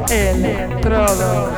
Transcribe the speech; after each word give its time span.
Electrodos. 0.10 1.58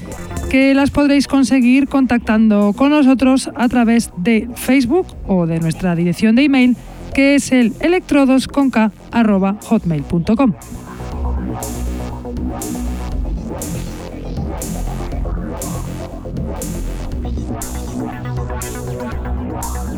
que 0.51 0.73
las 0.73 0.91
podréis 0.91 1.27
conseguir 1.29 1.87
contactando 1.87 2.73
con 2.73 2.89
nosotros 2.89 3.49
a 3.55 3.69
través 3.69 4.11
de 4.17 4.49
Facebook 4.55 5.07
o 5.25 5.47
de 5.47 5.61
nuestra 5.61 5.95
dirección 5.95 6.35
de 6.35 6.43
email 6.43 6.75
que 7.13 7.35
es 7.35 7.53
el 7.53 7.71
electrodosconk.hotmail.com. 7.79 10.53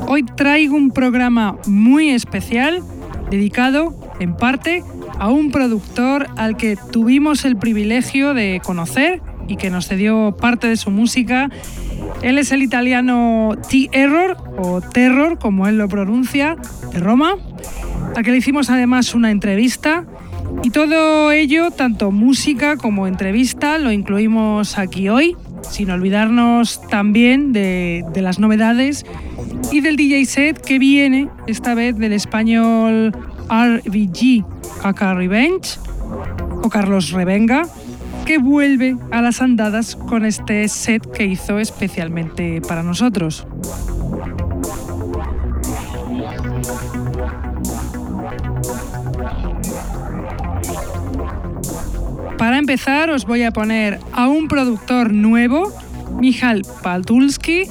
Hoy 0.07 0.23
traigo 0.37 0.75
un 0.75 0.91
programa 0.91 1.57
muy 1.65 2.09
especial 2.09 2.83
dedicado 3.31 3.95
en 4.19 4.37
parte 4.37 4.83
a 5.17 5.29
un 5.29 5.49
productor 5.49 6.27
al 6.37 6.57
que 6.57 6.77
tuvimos 6.91 7.43
el 7.43 7.57
privilegio 7.57 8.35
de 8.35 8.61
conocer 8.63 9.19
y 9.47 9.55
que 9.57 9.69
nos 9.69 9.87
cedió 9.87 10.35
parte 10.37 10.67
de 10.67 10.77
su 10.77 10.91
música. 10.91 11.49
Él 12.21 12.37
es 12.37 12.51
el 12.51 12.61
italiano 12.61 13.55
T-Error, 13.69 14.37
o 14.57 14.81
Terror, 14.81 15.39
como 15.39 15.67
él 15.67 15.77
lo 15.77 15.87
pronuncia, 15.87 16.55
de 16.91 16.99
Roma, 16.99 17.35
al 18.15 18.23
que 18.23 18.31
le 18.31 18.37
hicimos 18.37 18.69
además 18.69 19.13
una 19.15 19.31
entrevista. 19.31 20.05
Y 20.61 20.69
todo 20.69 21.31
ello, 21.31 21.71
tanto 21.71 22.11
música 22.11 22.77
como 22.77 23.07
entrevista, 23.07 23.77
lo 23.79 23.91
incluimos 23.91 24.77
aquí 24.77 25.09
hoy, 25.09 25.35
sin 25.61 25.89
olvidarnos 25.89 26.85
también 26.87 27.53
de, 27.53 28.05
de 28.13 28.21
las 28.21 28.39
novedades 28.39 29.05
y 29.71 29.81
del 29.81 29.95
DJ 29.95 30.25
set 30.25 30.61
que 30.61 30.77
viene, 30.77 31.29
esta 31.47 31.73
vez 31.73 31.97
del 31.97 32.13
español 32.13 33.15
RVG, 33.49 34.45
acá 34.83 35.13
Revenge, 35.13 35.79
o 36.61 36.69
Carlos 36.69 37.11
Revenga, 37.11 37.63
que 38.25 38.37
vuelve 38.37 38.95
a 39.11 39.21
las 39.21 39.41
andadas 39.41 39.95
con 39.95 40.25
este 40.25 40.67
set 40.67 41.09
que 41.11 41.25
hizo 41.25 41.59
especialmente 41.59 42.61
para 42.61 42.83
nosotros. 42.83 43.45
Para 52.37 52.57
empezar 52.57 53.09
os 53.09 53.25
voy 53.25 53.43
a 53.43 53.51
poner 53.51 53.99
a 54.13 54.27
un 54.27 54.47
productor 54.47 55.13
nuevo, 55.13 55.71
Michal 56.19 56.63
Paltulski, 56.81 57.63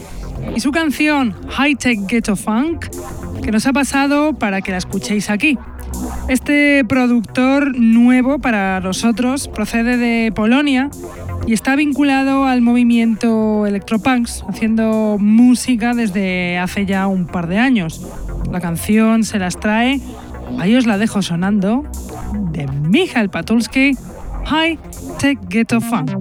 y 0.55 0.61
su 0.61 0.73
canción 0.73 1.35
High 1.49 1.77
Tech 1.77 1.99
Ghetto 2.07 2.37
Funk, 2.37 2.87
que 3.43 3.51
nos 3.51 3.67
ha 3.67 3.73
pasado 3.73 4.35
para 4.35 4.61
que 4.61 4.73
la 4.73 4.79
escuchéis 4.79 5.31
aquí. 5.31 5.59
Este 6.29 6.85
productor 6.85 7.79
nuevo 7.79 8.39
para 8.39 8.81
nosotros 8.81 9.49
procede 9.49 9.97
de 9.97 10.33
Polonia 10.33 10.91
y 11.47 11.53
está 11.53 11.77
vinculado 11.77 12.45
al 12.45 12.63
movimiento 12.63 13.67
Electropunks, 13.67 14.45
haciendo 14.49 15.17
música 15.19 15.95
desde 15.95 16.59
hace 16.59 16.87
ya 16.87 17.07
un 17.07 17.27
par 17.27 17.49
de 17.49 17.59
años. 17.59 18.07
La 18.51 18.61
canción 18.61 19.25
se 19.25 19.39
las 19.39 19.59
trae, 19.59 20.01
ahí 20.59 20.77
os 20.77 20.87
la 20.87 20.99
dejo 20.99 21.23
sonando, 21.23 21.85
de 22.53 22.67
Michael 22.67 23.29
Patulski, 23.29 23.97
High 24.47 24.79
Tech 25.19 25.39
Ghetto 25.49 25.81
Funk. 25.81 26.13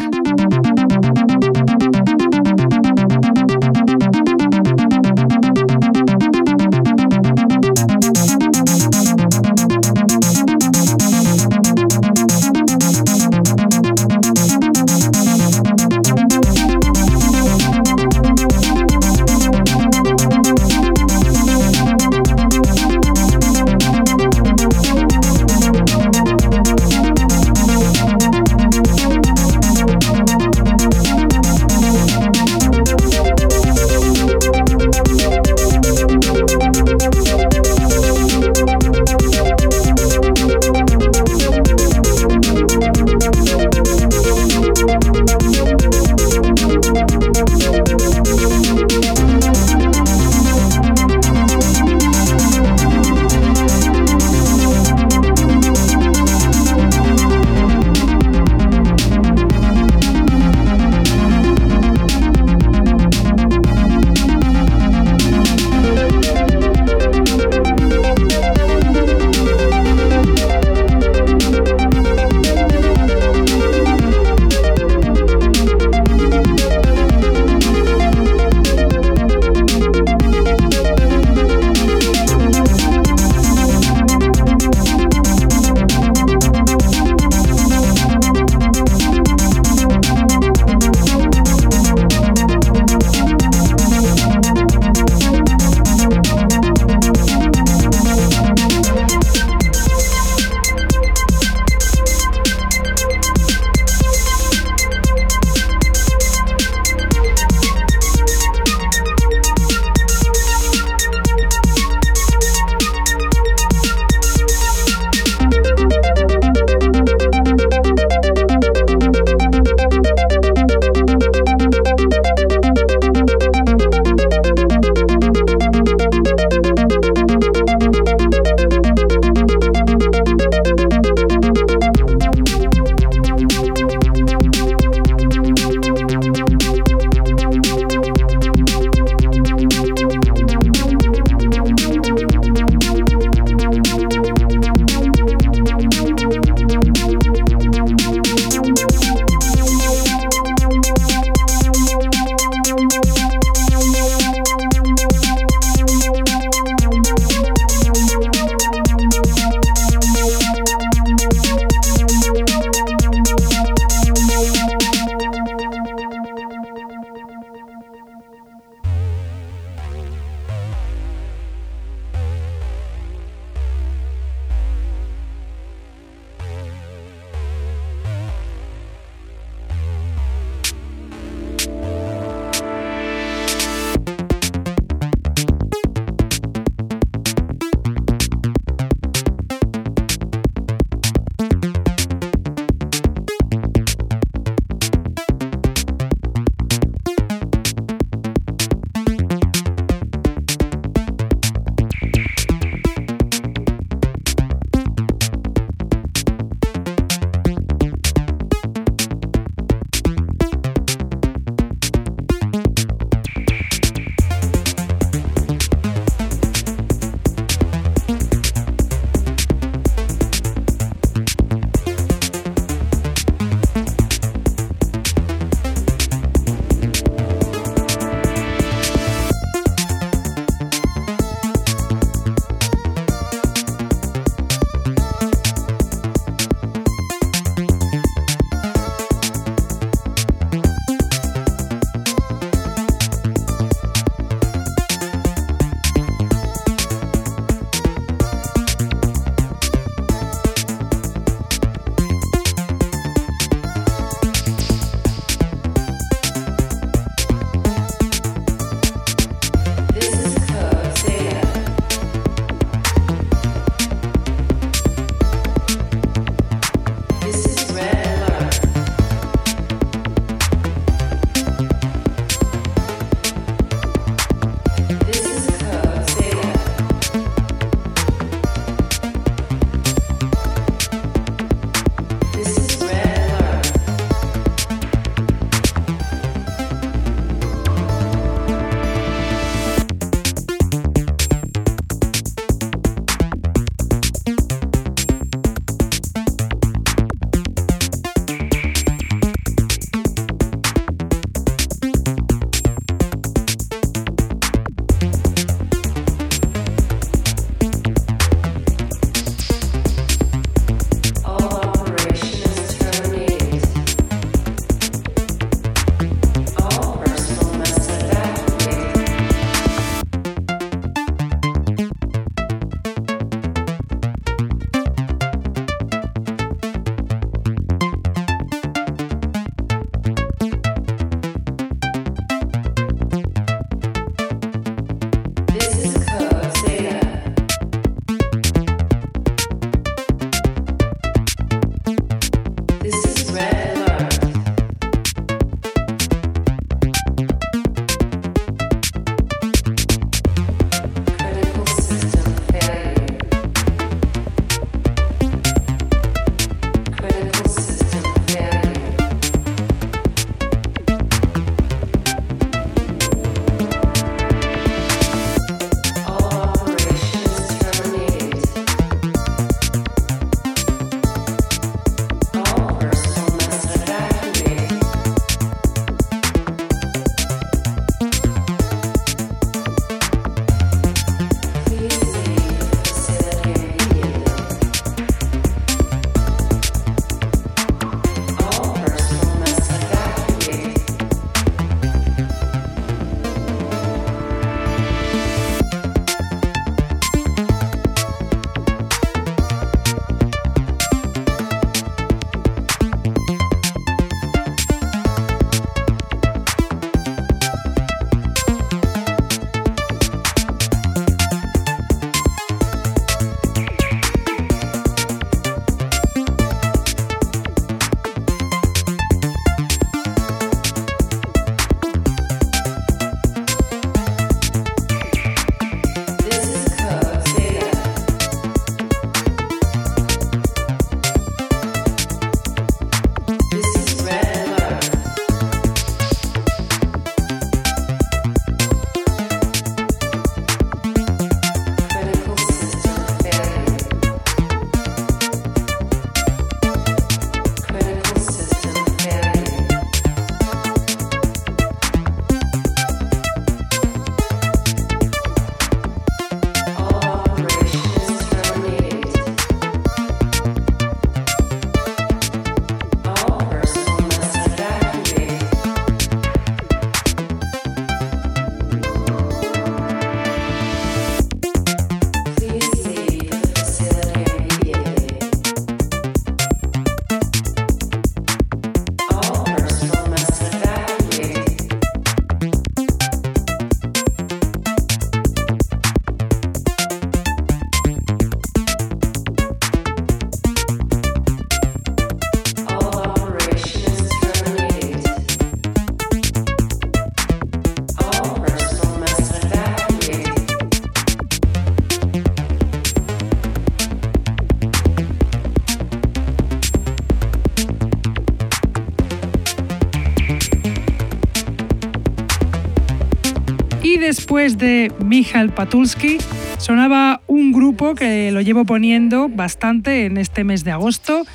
Después 514.31 514.57
de 514.57 514.93
Michal 515.03 515.49
Patulski, 515.49 516.17
sonaba 516.57 517.21
un 517.27 517.51
grupo 517.51 517.95
que 517.95 518.31
lo 518.31 518.39
llevo 518.39 518.63
poniendo 518.63 519.27
bastante 519.27 520.05
en 520.05 520.15
este 520.15 520.45
mes 520.45 520.63
de 520.63 520.71
agosto, 520.71 521.25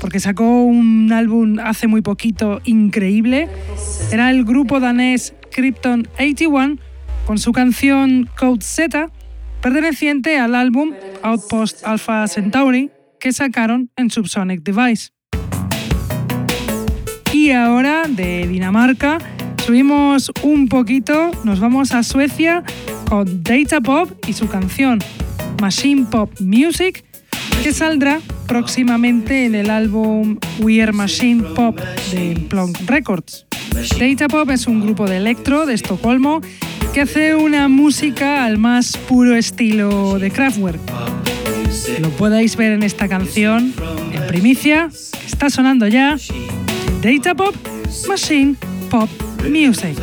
porque 0.00 0.20
sacó 0.20 0.64
un 0.64 1.12
álbum 1.12 1.58
hace 1.58 1.86
muy 1.86 2.00
poquito 2.00 2.62
increíble. 2.64 3.50
Era 4.10 4.30
el 4.30 4.46
grupo 4.46 4.80
danés 4.80 5.34
Krypton 5.50 6.08
81 6.14 6.78
con 7.26 7.36
su 7.36 7.52
canción 7.52 8.26
Code 8.38 8.62
Z, 8.62 9.10
perteneciente 9.60 10.38
al 10.38 10.54
álbum 10.54 10.94
Outpost 11.20 11.84
Alpha 11.84 12.26
Centauri 12.26 12.90
que 13.20 13.32
sacaron 13.32 13.90
en 13.96 14.08
Subsonic 14.08 14.62
Device. 14.62 15.10
Y 17.34 17.50
ahora 17.50 18.04
de 18.08 18.46
Dinamarca 18.48 19.18
subimos 19.66 20.30
un 20.44 20.68
poquito, 20.68 21.32
nos 21.42 21.58
vamos 21.58 21.90
a 21.90 22.04
Suecia 22.04 22.62
con 23.08 23.42
Data 23.42 23.80
Pop 23.80 24.08
y 24.28 24.32
su 24.32 24.46
canción 24.46 25.00
Machine 25.60 26.06
Pop 26.08 26.30
Music, 26.38 27.04
que 27.64 27.72
saldrá 27.72 28.20
próximamente 28.46 29.44
en 29.44 29.56
el 29.56 29.70
álbum 29.70 30.38
Weird 30.60 30.94
Machine 30.94 31.42
Pop 31.56 31.80
de 32.12 32.46
Plonk 32.48 32.78
Records. 32.86 33.46
Data 33.98 34.28
Pop 34.28 34.48
es 34.50 34.68
un 34.68 34.82
grupo 34.82 35.08
de 35.08 35.16
electro 35.16 35.66
de 35.66 35.74
Estocolmo 35.74 36.42
que 36.94 37.00
hace 37.00 37.34
una 37.34 37.66
música 37.66 38.44
al 38.44 38.58
más 38.58 38.96
puro 38.96 39.34
estilo 39.34 40.20
de 40.20 40.30
Kraftwerk. 40.30 40.80
Lo 42.00 42.10
podéis 42.10 42.54
ver 42.54 42.70
en 42.70 42.84
esta 42.84 43.08
canción 43.08 43.74
en 44.12 44.26
primicia, 44.28 44.90
está 45.26 45.50
sonando 45.50 45.88
ya. 45.88 46.16
Data 47.02 47.34
Pop, 47.34 47.56
Machine 48.06 48.54
Pop 48.88 49.10
Music. 49.48 49.96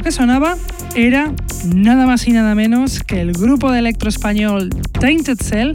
Que 0.00 0.12
sonaba 0.12 0.56
era 0.94 1.32
nada 1.74 2.06
más 2.06 2.26
y 2.28 2.32
nada 2.32 2.54
menos 2.54 3.02
que 3.02 3.20
el 3.20 3.32
grupo 3.32 3.72
de 3.72 3.78
electro 3.80 4.08
español 4.08 4.70
Tainted 4.92 5.38
Cell 5.38 5.72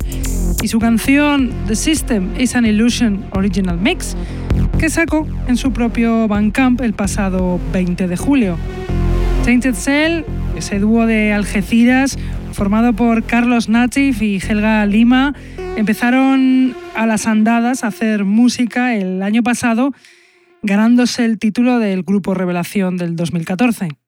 y 0.61 0.67
su 0.67 0.79
canción 0.79 1.51
The 1.67 1.75
System 1.75 2.29
is 2.39 2.55
an 2.55 2.65
Illusion 2.65 3.25
Original 3.31 3.77
Mix, 3.77 4.15
que 4.79 4.89
sacó 4.89 5.27
en 5.47 5.57
su 5.57 5.71
propio 5.73 6.27
Bandcamp 6.27 6.81
el 6.81 6.93
pasado 6.93 7.59
20 7.73 8.07
de 8.07 8.17
julio. 8.17 8.57
Tainted 9.43 9.75
Cell, 9.75 10.23
ese 10.55 10.79
dúo 10.79 11.05
de 11.05 11.33
Algeciras 11.33 12.17
formado 12.53 12.93
por 12.93 13.23
Carlos 13.23 13.67
Natif 13.67 14.21
y 14.21 14.37
Helga 14.37 14.85
Lima, 14.85 15.33
empezaron 15.75 16.75
a 16.95 17.05
las 17.05 17.25
andadas 17.27 17.83
a 17.83 17.87
hacer 17.87 18.25
música 18.25 18.95
el 18.95 19.21
año 19.23 19.43
pasado, 19.43 19.91
ganándose 20.61 21.25
el 21.25 21.39
título 21.39 21.79
del 21.79 22.03
Grupo 22.03 22.33
Revelación 22.33 22.97
del 22.97 23.15
2014. 23.15 24.02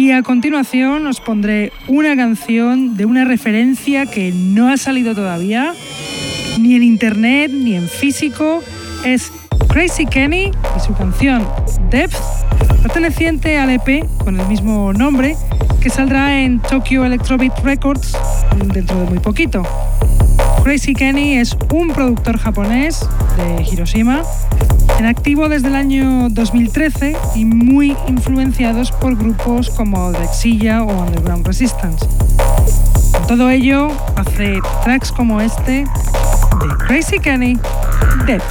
Y 0.00 0.12
a 0.12 0.22
continuación 0.22 1.06
os 1.06 1.20
pondré 1.20 1.74
una 1.86 2.16
canción 2.16 2.96
de 2.96 3.04
una 3.04 3.26
referencia 3.26 4.06
que 4.06 4.32
no 4.32 4.70
ha 4.70 4.78
salido 4.78 5.14
todavía, 5.14 5.74
ni 6.58 6.74
en 6.74 6.82
internet 6.82 7.50
ni 7.52 7.74
en 7.74 7.86
físico. 7.86 8.64
Es 9.04 9.30
Crazy 9.68 10.06
Kenny 10.06 10.52
y 10.74 10.80
su 10.80 10.94
canción 10.94 11.46
Depth, 11.90 12.16
perteneciente 12.80 13.58
al 13.58 13.68
EP 13.68 14.06
con 14.24 14.40
el 14.40 14.46
mismo 14.46 14.90
nombre, 14.94 15.36
que 15.82 15.90
saldrá 15.90 16.40
en 16.40 16.60
Tokyo 16.60 17.04
Electrobeat 17.04 17.62
Records 17.62 18.16
dentro 18.72 19.00
de 19.00 19.04
muy 19.04 19.18
poquito. 19.18 19.64
Crazy 20.64 20.94
Kenny 20.94 21.34
es 21.34 21.54
un 21.74 21.88
productor 21.88 22.38
japonés 22.38 23.06
de 23.36 23.66
Hiroshima, 23.70 24.22
en 24.98 25.06
activo 25.06 25.48
desde 25.48 25.68
el 25.68 25.74
año 25.74 26.28
2013 26.30 27.16
y 27.34 27.44
muy 27.44 27.96
influenciados 28.08 28.92
por 28.92 29.16
grupos 29.16 29.70
como 29.70 30.10
Drexilla 30.12 30.82
o 30.82 31.04
Underground 31.04 31.46
Resistance. 31.46 32.06
Con 33.12 33.26
todo 33.26 33.50
ello, 33.50 33.88
hace 34.16 34.60
tracks 34.82 35.12
como 35.12 35.40
este 35.40 35.84
de 35.84 36.76
Crazy 36.86 37.18
Kenny, 37.18 37.58
Depth. 38.26 38.44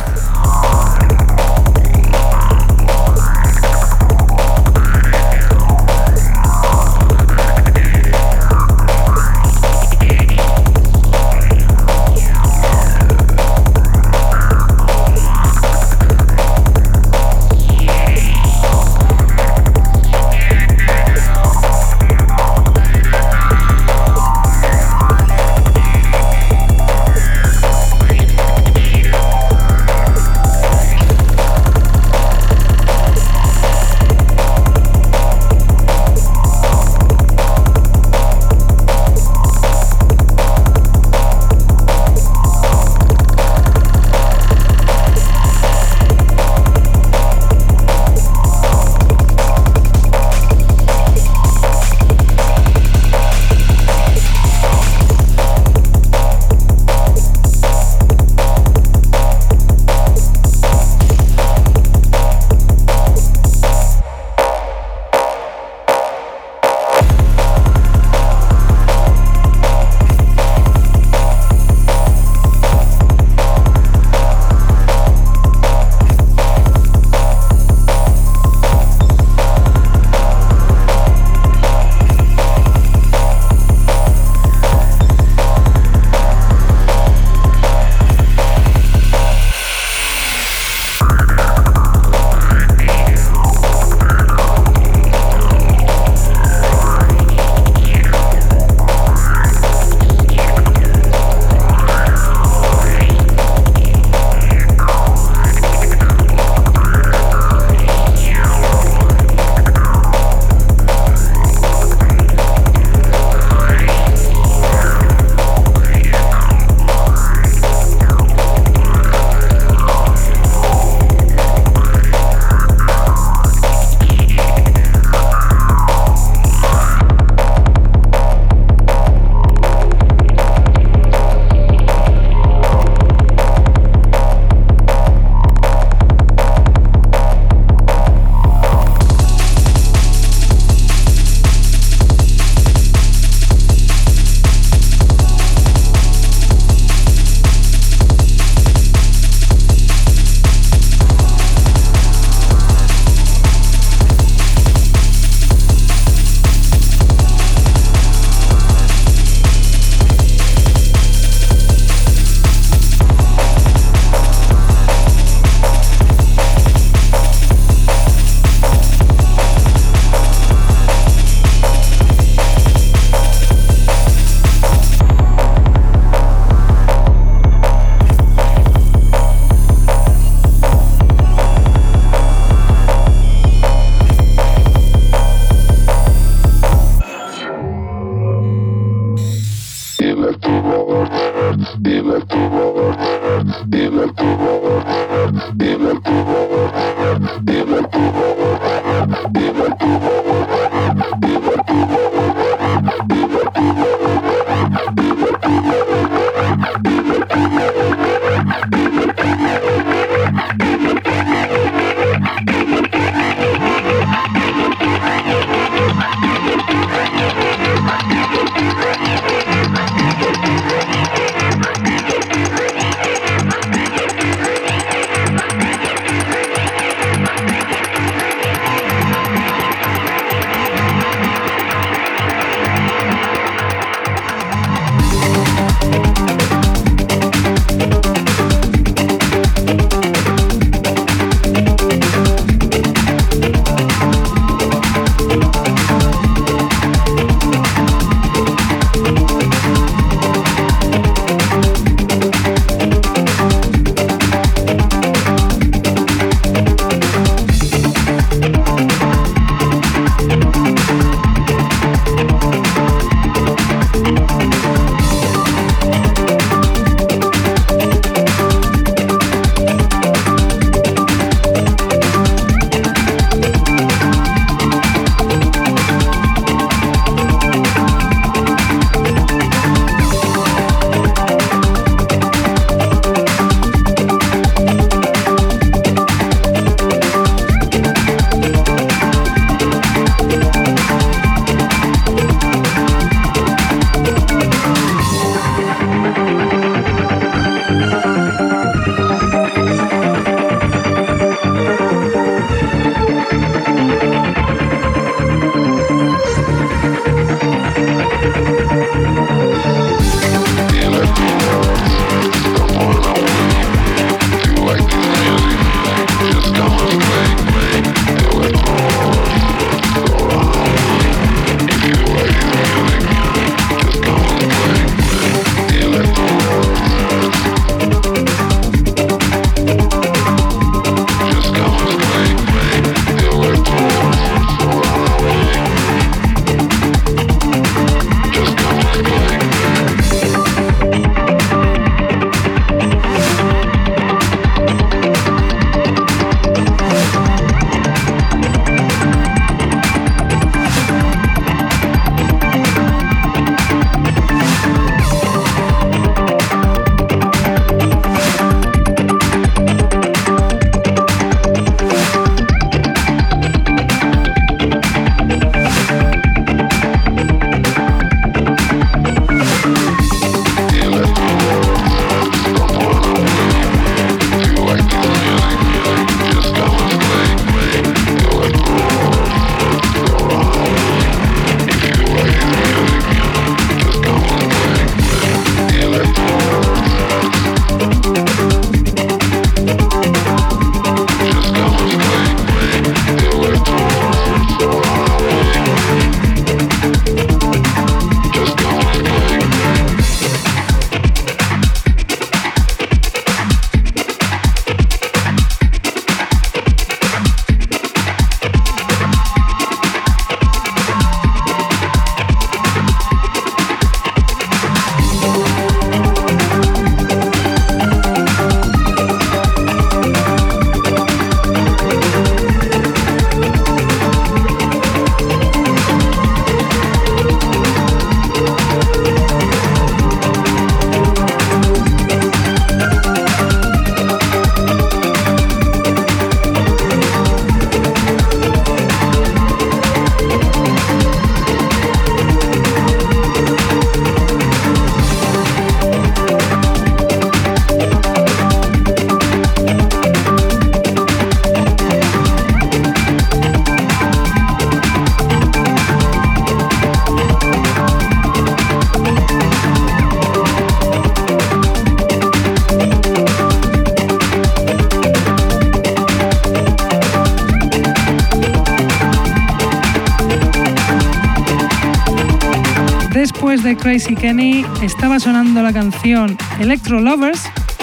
Crazy 473.89 474.13
Kenny 474.13 474.63
estaba 474.83 475.19
sonando 475.19 475.63
la 475.63 475.73
canción 475.73 476.37
Electro 476.59 477.01
Lovers, 477.01 477.41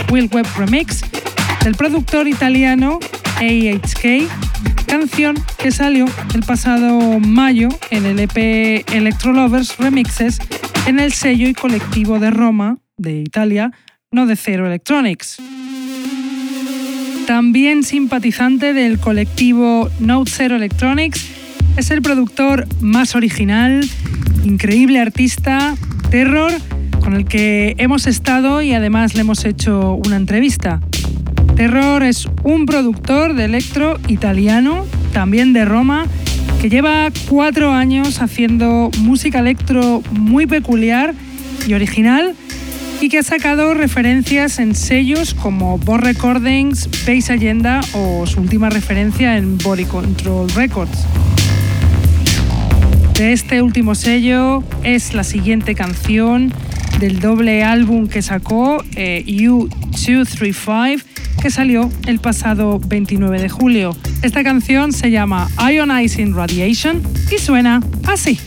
Will 0.08 0.30
Web 0.32 0.46
Remix, 0.56 1.00
del 1.64 1.74
productor 1.74 2.28
italiano 2.28 3.00
AHK, 3.38 4.28
canción 4.86 5.34
que 5.58 5.72
salió 5.72 6.04
el 6.32 6.44
pasado 6.44 7.18
mayo 7.18 7.70
en 7.90 8.06
el 8.06 8.20
EP 8.20 8.88
Electro 8.94 9.32
Lovers 9.32 9.78
Remixes 9.78 10.38
en 10.86 11.00
el 11.00 11.12
sello 11.12 11.48
y 11.48 11.54
colectivo 11.54 12.20
de 12.20 12.30
Roma, 12.30 12.78
de 12.96 13.22
Italia, 13.22 13.72
no 14.12 14.26
de 14.26 14.36
Zero 14.36 14.64
Electronics. 14.64 15.38
También 17.26 17.82
simpatizante 17.82 18.74
del 18.74 19.00
colectivo 19.00 19.90
Note 19.98 20.30
Zero 20.30 20.54
Electronics, 20.54 21.26
es 21.76 21.90
el 21.90 22.00
productor 22.00 22.68
más 22.80 23.16
original, 23.16 23.84
increíble 24.44 25.00
artista, 25.00 25.74
Terror, 26.10 26.52
con 27.00 27.14
el 27.14 27.24
que 27.24 27.74
hemos 27.78 28.06
estado 28.06 28.62
y 28.62 28.72
además 28.72 29.14
le 29.14 29.22
hemos 29.22 29.44
hecho 29.44 29.94
una 29.94 30.16
entrevista. 30.16 30.80
Terror 31.56 32.02
es 32.02 32.28
un 32.42 32.66
productor 32.66 33.34
de 33.34 33.44
electro 33.44 33.98
italiano, 34.08 34.86
también 35.12 35.52
de 35.52 35.64
Roma, 35.64 36.06
que 36.60 36.68
lleva 36.68 37.10
cuatro 37.28 37.72
años 37.72 38.20
haciendo 38.22 38.90
música 38.98 39.40
electro 39.40 40.02
muy 40.10 40.46
peculiar 40.46 41.14
y 41.66 41.74
original 41.74 42.34
y 43.00 43.08
que 43.08 43.18
ha 43.18 43.22
sacado 43.22 43.74
referencias 43.74 44.58
en 44.58 44.74
sellos 44.74 45.34
como 45.34 45.78
Boss 45.78 46.00
Recordings, 46.00 46.88
Base 47.06 47.32
Agenda 47.32 47.80
o 47.92 48.26
su 48.26 48.40
última 48.40 48.70
referencia 48.70 49.36
en 49.36 49.58
Body 49.58 49.84
Control 49.84 50.48
Records. 50.50 51.06
De 53.18 53.32
este 53.32 53.62
último 53.62 53.94
sello 53.94 54.62
es 54.82 55.14
la 55.14 55.24
siguiente 55.24 55.74
canción 55.74 56.52
del 57.00 57.18
doble 57.18 57.64
álbum 57.64 58.08
que 58.08 58.20
sacó 58.20 58.84
eh, 58.94 59.24
U235 59.26 61.02
que 61.40 61.50
salió 61.50 61.90
el 62.06 62.18
pasado 62.18 62.78
29 62.78 63.40
de 63.40 63.48
julio. 63.48 63.96
Esta 64.20 64.44
canción 64.44 64.92
se 64.92 65.10
llama 65.10 65.48
Ionizing 65.58 66.34
Radiation 66.34 67.02
y 67.30 67.38
suena 67.38 67.82
así. 68.06 68.38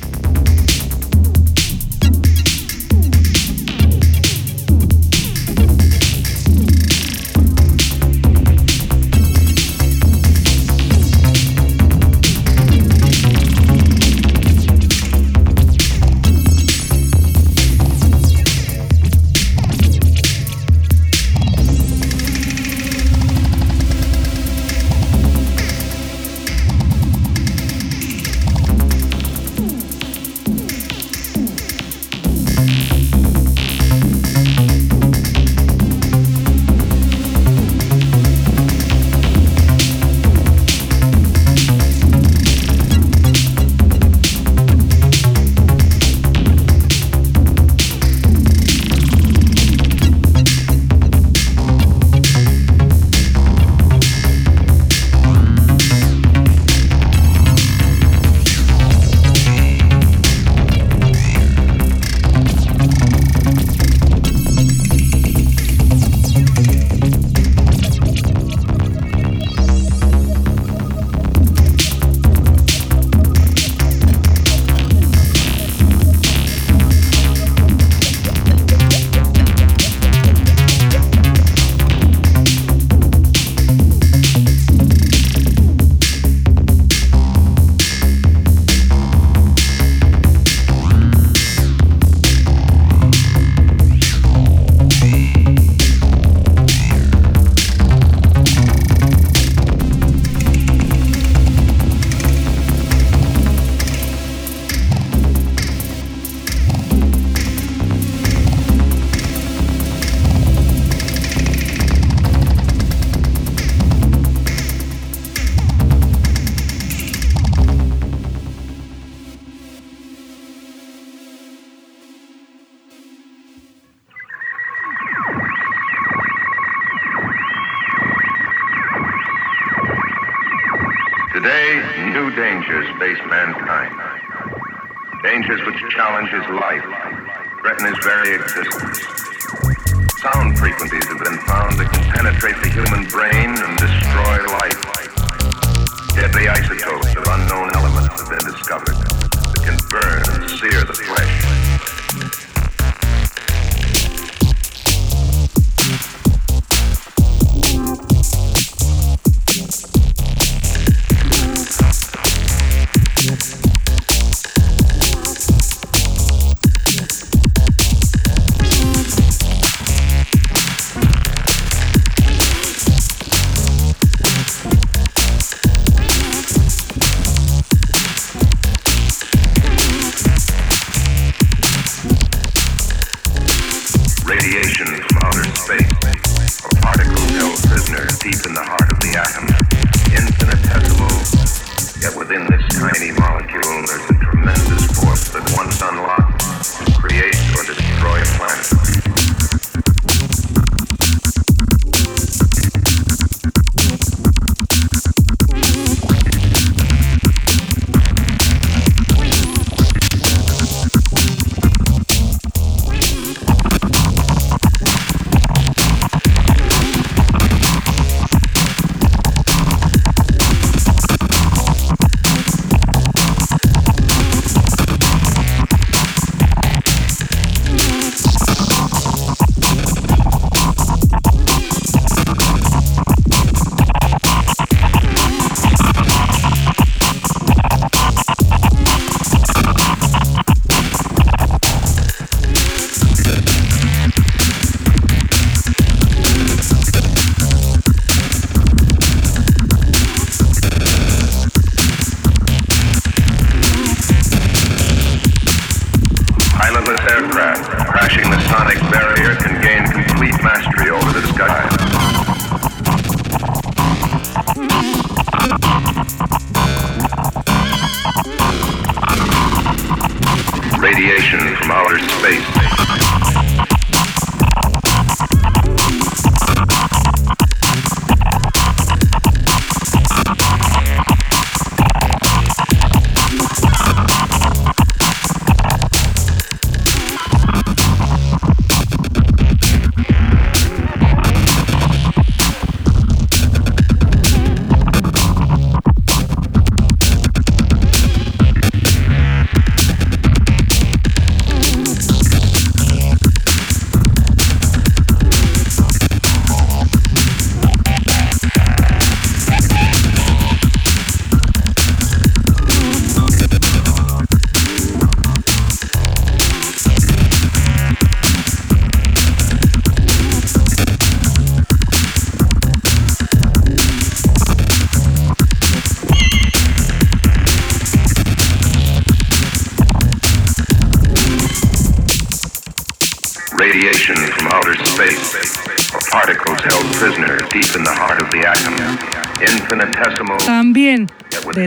Space. 272.29 272.58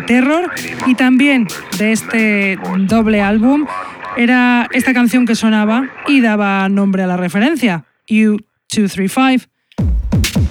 Terror 0.07 0.51
y 0.87 0.95
también 0.95 1.47
de 1.79 1.93
este 1.93 2.59
doble 2.87 3.21
álbum 3.21 3.67
era 4.17 4.69
esta 4.73 4.93
canción 4.93 5.27
que 5.27 5.35
sonaba 5.35 5.89
y 6.07 6.21
daba 6.21 6.69
nombre 6.69 7.03
a 7.03 7.07
la 7.07 7.17
referencia, 7.17 7.85
U235. 8.09 9.49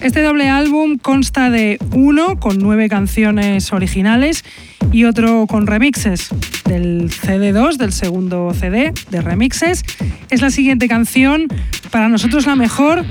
Este 0.02 0.22
doble 0.24 0.50
álbum 0.50 0.98
consta 0.98 1.50
de 1.52 1.78
uno 1.94 2.40
con 2.40 2.58
nueve 2.58 2.90
canciones 2.90 3.72
originales 3.72 4.44
y 4.92 5.06
otro 5.06 5.48
con 5.48 5.68
remixes. 5.68 6.30
Del 6.66 7.10
CD2, 7.10 7.78
del 7.78 7.92
segundo 7.92 8.54
CD 8.54 8.94
de 9.10 9.22
remixes, 9.22 9.84
es 10.30 10.42
la 10.42 10.50
siguiente 10.50 10.88
canción, 10.88 11.48
para 11.92 12.10
nosotros 12.10 12.46
la 12.46 12.56
mejor. 12.56 13.06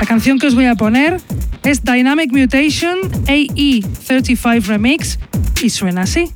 La 0.00 0.06
canción 0.06 0.38
que 0.38 0.46
os 0.46 0.54
voy 0.54 0.66
a 0.66 0.74
poner 0.74 1.18
es 1.62 1.82
Dynamic 1.82 2.30
Mutation 2.32 2.98
AE35 3.26 4.66
Remix 4.66 5.18
y 5.62 5.70
suena 5.70 6.02
así. 6.02 6.30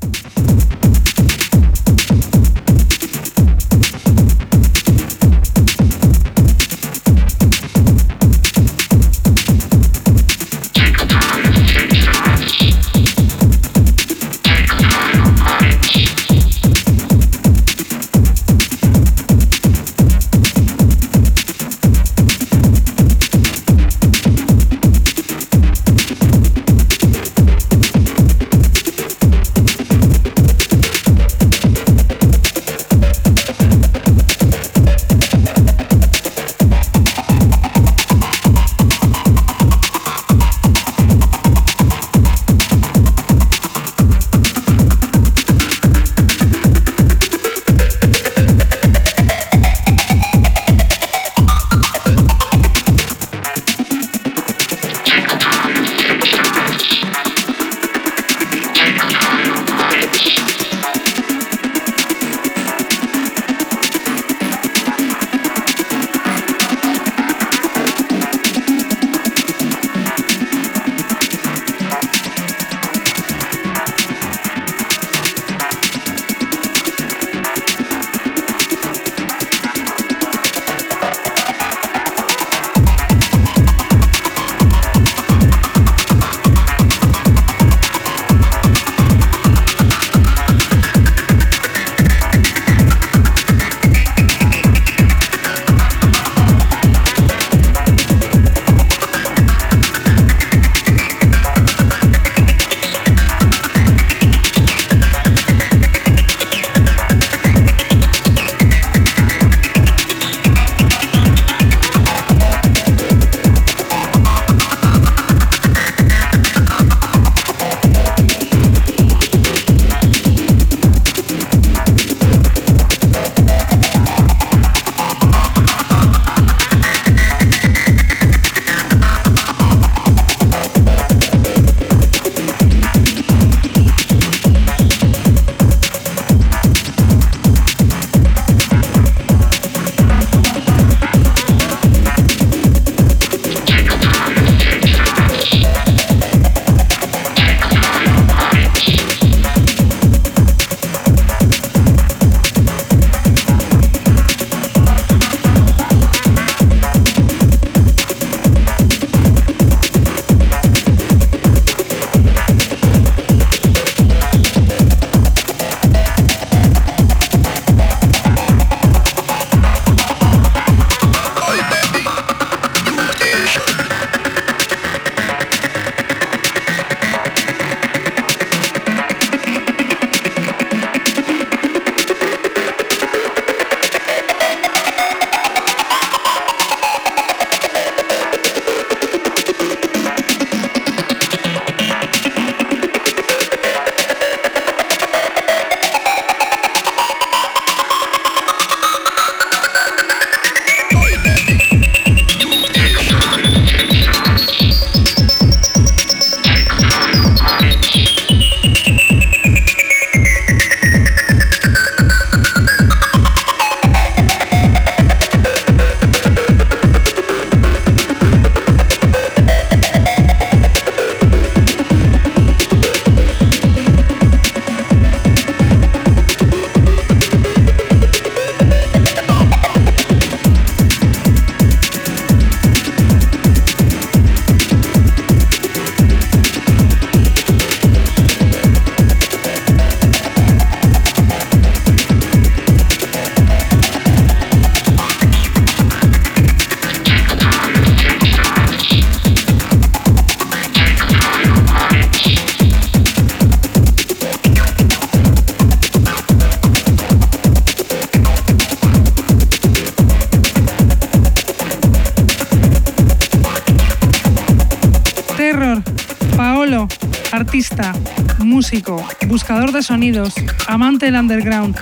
Amante 270.67 271.05
del 271.05 271.15
underground. 271.15 271.75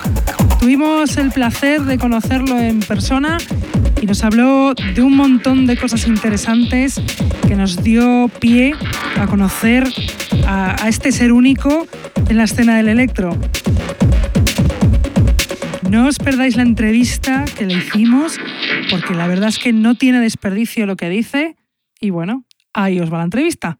Tuvimos 0.59 1.15
el 1.15 1.31
placer 1.31 1.83
de 1.83 1.97
conocerlo 1.97 2.59
en 2.59 2.81
persona 2.81 3.37
y 4.01 4.05
nos 4.05 4.25
habló 4.25 4.73
de 4.73 5.01
un 5.01 5.15
montón 5.15 5.65
de 5.65 5.77
cosas 5.77 6.05
interesantes 6.05 7.01
que 7.47 7.55
nos 7.55 7.81
dio 7.81 8.29
pie 8.39 8.73
a 9.17 9.25
conocer 9.25 9.87
a 10.45 10.89
este 10.89 11.13
ser 11.13 11.31
único 11.31 11.87
en 12.27 12.35
la 12.35 12.43
escena 12.43 12.75
del 12.75 12.89
electro. 12.89 13.37
No 15.89 16.07
os 16.07 16.17
perdáis 16.17 16.57
la 16.57 16.63
entrevista 16.63 17.45
que 17.57 17.65
le 17.65 17.75
hicimos, 17.75 18.37
porque 18.91 19.13
la 19.13 19.27
verdad 19.27 19.47
es 19.47 19.59
que 19.59 19.71
no 19.71 19.95
tiene 19.95 20.19
desperdicio 20.19 20.85
lo 20.85 20.97
que 20.97 21.09
dice. 21.09 21.55
Y 22.01 22.09
bueno, 22.09 22.43
ahí 22.73 22.99
os 22.99 23.11
va 23.11 23.19
la 23.19 23.23
entrevista. 23.23 23.79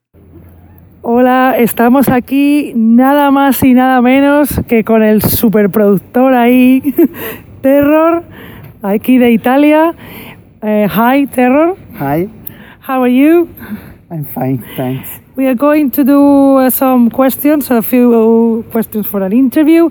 Estamos 1.60 2.08
aquí 2.08 2.72
nada 2.74 3.32
más 3.32 3.62
y 3.64 3.74
nada 3.74 4.02
menos 4.02 4.62
que 4.66 4.86
con 4.86 5.04
el 5.04 5.22
superproductor 5.22 6.34
ahí, 6.34 6.82
Terror, 7.62 8.24
aquí 8.82 9.18
de 9.18 9.32
Italia. 9.32 9.94
Eh, 10.62 10.88
hi, 10.90 11.28
Terror. 11.28 11.76
Hi, 12.00 12.30
How 12.88 13.04
are 13.04 13.14
you? 13.14 13.50
I'm 14.10 14.24
fine, 14.34 14.64
thanks. 14.78 15.06
We 15.36 15.48
are 15.48 15.56
going 15.56 15.92
to 15.92 16.06
do 16.06 16.60
uh, 16.60 16.70
some 16.70 17.10
questions, 17.10 17.70
a 17.70 17.82
few 17.82 18.64
questions 18.72 19.06
for 19.06 19.22
an 19.22 19.34
interview. 19.34 19.90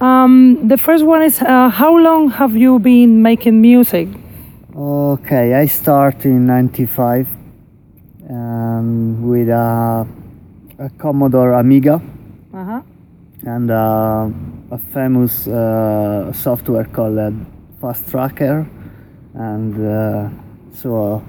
Um, 0.00 0.66
the 0.68 0.78
first 0.78 1.04
one 1.04 1.22
is 1.22 1.42
uh, 1.42 1.68
How 1.68 1.98
long 1.98 2.30
have 2.30 2.56
you 2.56 2.78
been 2.78 3.20
making 3.20 3.60
music? 3.60 4.08
Okay, 4.74 5.52
I 5.52 5.66
start 5.66 6.24
in 6.24 6.46
95 6.46 7.26
Commodore 11.00 11.52
Amiga 11.54 12.00
Uh-huh. 12.52 12.80
and 13.46 13.70
uh, 13.70 14.28
a 14.70 14.78
famous 14.92 15.46
uh, 15.48 16.32
software 16.32 16.84
called 16.84 17.18
uh, 17.18 17.30
Fast 17.80 18.08
Tracker. 18.10 18.66
And 19.34 19.74
uh, 19.86 20.28
so 20.72 21.22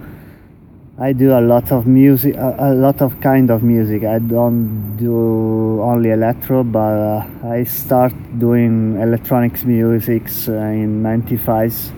I 0.99 1.13
do 1.13 1.31
a 1.31 1.39
lot 1.41 1.71
of 1.71 1.85
music, 1.87 2.35
a, 2.35 2.55
a 2.59 2.73
lot 2.73 3.01
of 3.01 3.19
kind 3.21 3.49
of 3.49 3.61
music. 3.63 4.03
I 4.03 4.19
don't 4.19 4.97
do 4.97 5.79
only 5.81 6.09
electro, 6.09 6.63
but 6.63 6.79
uh, 6.79 7.25
I 7.47 7.63
start 7.63 8.13
doing 8.39 8.99
electronics 8.99 9.63
music 9.63 10.23
uh, 10.49 10.53
in 10.53 11.01
95 11.03 11.91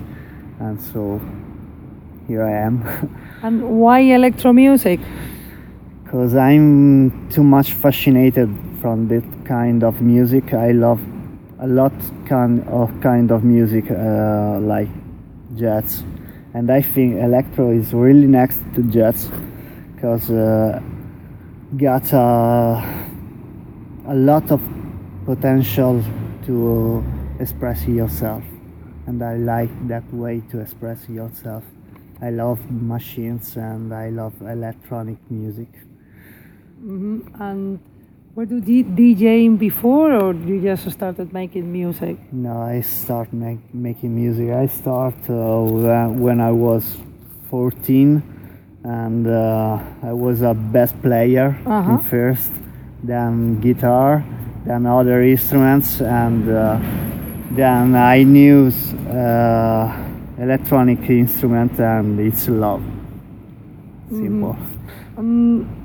and 0.60 0.80
so 0.80 1.20
here 2.28 2.44
I 2.44 2.52
am. 2.68 2.84
And 3.44 3.64
why 3.82 4.00
electro 4.00 4.54
music? 4.54 5.00
Because 6.14 6.36
I'm 6.36 7.28
too 7.32 7.44
much 7.44 7.74
fascinated 7.74 8.48
from 8.80 9.08
that 9.08 9.24
kind 9.46 9.84
of 9.84 10.00
music. 10.00 10.54
I 10.54 10.72
love 10.72 11.02
a 11.60 11.66
lot 11.66 11.92
kind 12.28 12.64
of 12.68 12.92
kind 13.02 13.32
of 13.32 13.44
music 13.44 13.90
uh, 13.90 14.60
like 14.60 14.90
jazz, 15.56 16.04
and 16.54 16.70
I 16.70 16.84
think 16.84 17.16
electro 17.16 17.72
is 17.72 17.96
really 17.96 18.28
next 18.28 18.62
to 18.76 18.84
jazz 18.84 19.28
because 19.96 20.30
uh, 20.30 20.80
got 21.78 22.14
a, 22.14 22.86
a 24.08 24.14
lot 24.14 24.52
of 24.52 24.62
potential 25.26 26.04
to 26.46 27.04
express 27.40 27.88
yourself, 27.88 28.44
and 29.08 29.24
I 29.24 29.38
like 29.38 29.88
that 29.88 30.04
way 30.14 30.44
to 30.52 30.60
express 30.60 31.10
yourself. 31.10 31.64
I 32.22 32.30
love 32.30 32.60
machines 32.70 33.58
and 33.58 33.92
I 33.92 34.10
love 34.10 34.40
electronic 34.44 35.18
music. 35.32 35.70
And 36.84 37.80
were 38.36 38.44
you 38.44 38.60
D- 38.60 38.84
DJing 38.84 39.58
before 39.58 40.12
or 40.14 40.34
you 40.34 40.62
just 40.62 40.90
started 40.92 41.32
making 41.32 41.72
music? 41.72 42.18
No, 42.34 42.62
I 42.62 42.82
start 42.82 43.32
make, 43.32 43.60
making 43.74 44.14
music. 44.16 44.50
I 44.50 44.66
start 44.68 45.16
uh, 45.30 45.62
when, 46.10 46.42
I 46.42 46.52
was 46.52 46.98
14, 47.50 48.22
and 48.84 49.28
uh, 49.28 49.80
I 50.04 50.12
was 50.12 50.42
a 50.42 50.54
bass 50.54 50.92
player 51.02 51.56
Uh-huh. 51.66 51.92
in 51.94 52.00
first, 52.10 52.52
then 53.04 53.62
guitar, 53.62 54.24
then 54.66 54.86
other 54.86 55.22
instruments, 55.22 56.02
and 56.02 56.50
uh, 56.50 56.80
then 57.52 57.96
I 57.96 58.24
knew 58.24 58.72
uh, 59.08 59.96
electronic 60.38 61.00
instrument, 61.10 61.80
and 61.80 62.20
it's 62.20 62.50
love. 62.50 62.84
Simple. 64.10 64.58
Um, 65.18 65.83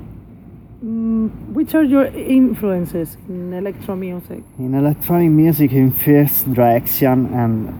mm, 0.83 1.29
which 1.53 1.75
are 1.75 1.83
your 1.83 2.05
influences 2.05 3.17
in 3.27 3.53
electro 3.53 3.95
music? 3.95 4.43
In 4.57 4.73
electronic 4.73 5.31
music, 5.31 5.71
in 5.71 5.91
first 5.91 6.51
direction, 6.53 7.33
and 7.33 7.73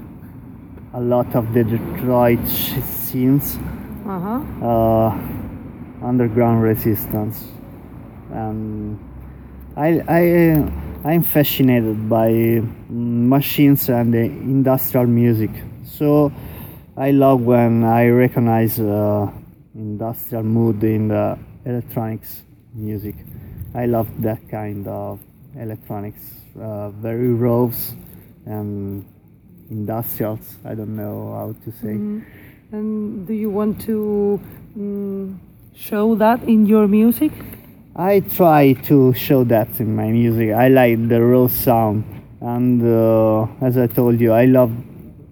a 0.93 1.00
lot 1.00 1.36
of 1.36 1.54
the 1.54 1.64
Detroit 1.64 2.47
scenes. 2.47 3.58
Uh-huh. 4.10 4.66
uh, 4.66 5.10
underground 6.02 6.64
resistance 6.64 7.45
and 8.32 9.00
I, 9.76 10.02
I 10.08 10.72
I'm 11.06 11.22
fascinated 11.22 12.10
by 12.10 12.64
machines 12.89 13.88
and 13.89 14.12
the 14.12 14.24
industrial 14.24 15.06
music 15.06 15.52
so 15.86 16.32
I 16.97 17.12
love 17.12 17.41
when 17.41 17.84
I 17.84 18.08
recognize 18.08 18.80
uh, 18.80 19.30
industrial 19.76 20.43
mood 20.43 20.84
in 20.84 21.10
the 21.10 21.38
electronics 21.66 22.41
music 22.74 23.15
I 23.76 23.86
love 23.86 24.09
that 24.22 24.47
kind 24.49 24.88
of 24.88 25.20
electronics 25.55 26.34
uh, 26.59 26.89
very 26.89 27.34
raw 27.34 27.72
and 28.45 29.05
industrials 29.70 30.57
I 30.65 30.76
don't 30.76 30.95
know 30.95 31.34
how 31.34 31.55
to 31.63 31.72
say 31.72 31.95
And 32.72 33.26
do 33.26 33.34
you 33.34 33.49
want 33.49 33.82
to 33.88 34.39
mm, 34.78 35.39
show 35.74 36.13
that 36.15 36.43
in 36.43 36.67
your 36.67 36.88
music? 36.88 37.32
I 37.95 38.20
try 38.20 38.74
to 38.84 39.11
show 39.13 39.43
that 39.45 39.80
in 39.80 39.95
my 39.95 40.09
music. 40.11 40.51
I 40.53 40.67
like 40.67 41.09
the 41.09 41.20
raw 41.20 41.47
sound, 41.47 42.03
and 42.41 42.80
uh, 42.84 43.47
as 43.65 43.76
I 43.76 43.88
told 43.88 44.22
you, 44.22 44.34
I 44.34 44.45
love 44.45 44.72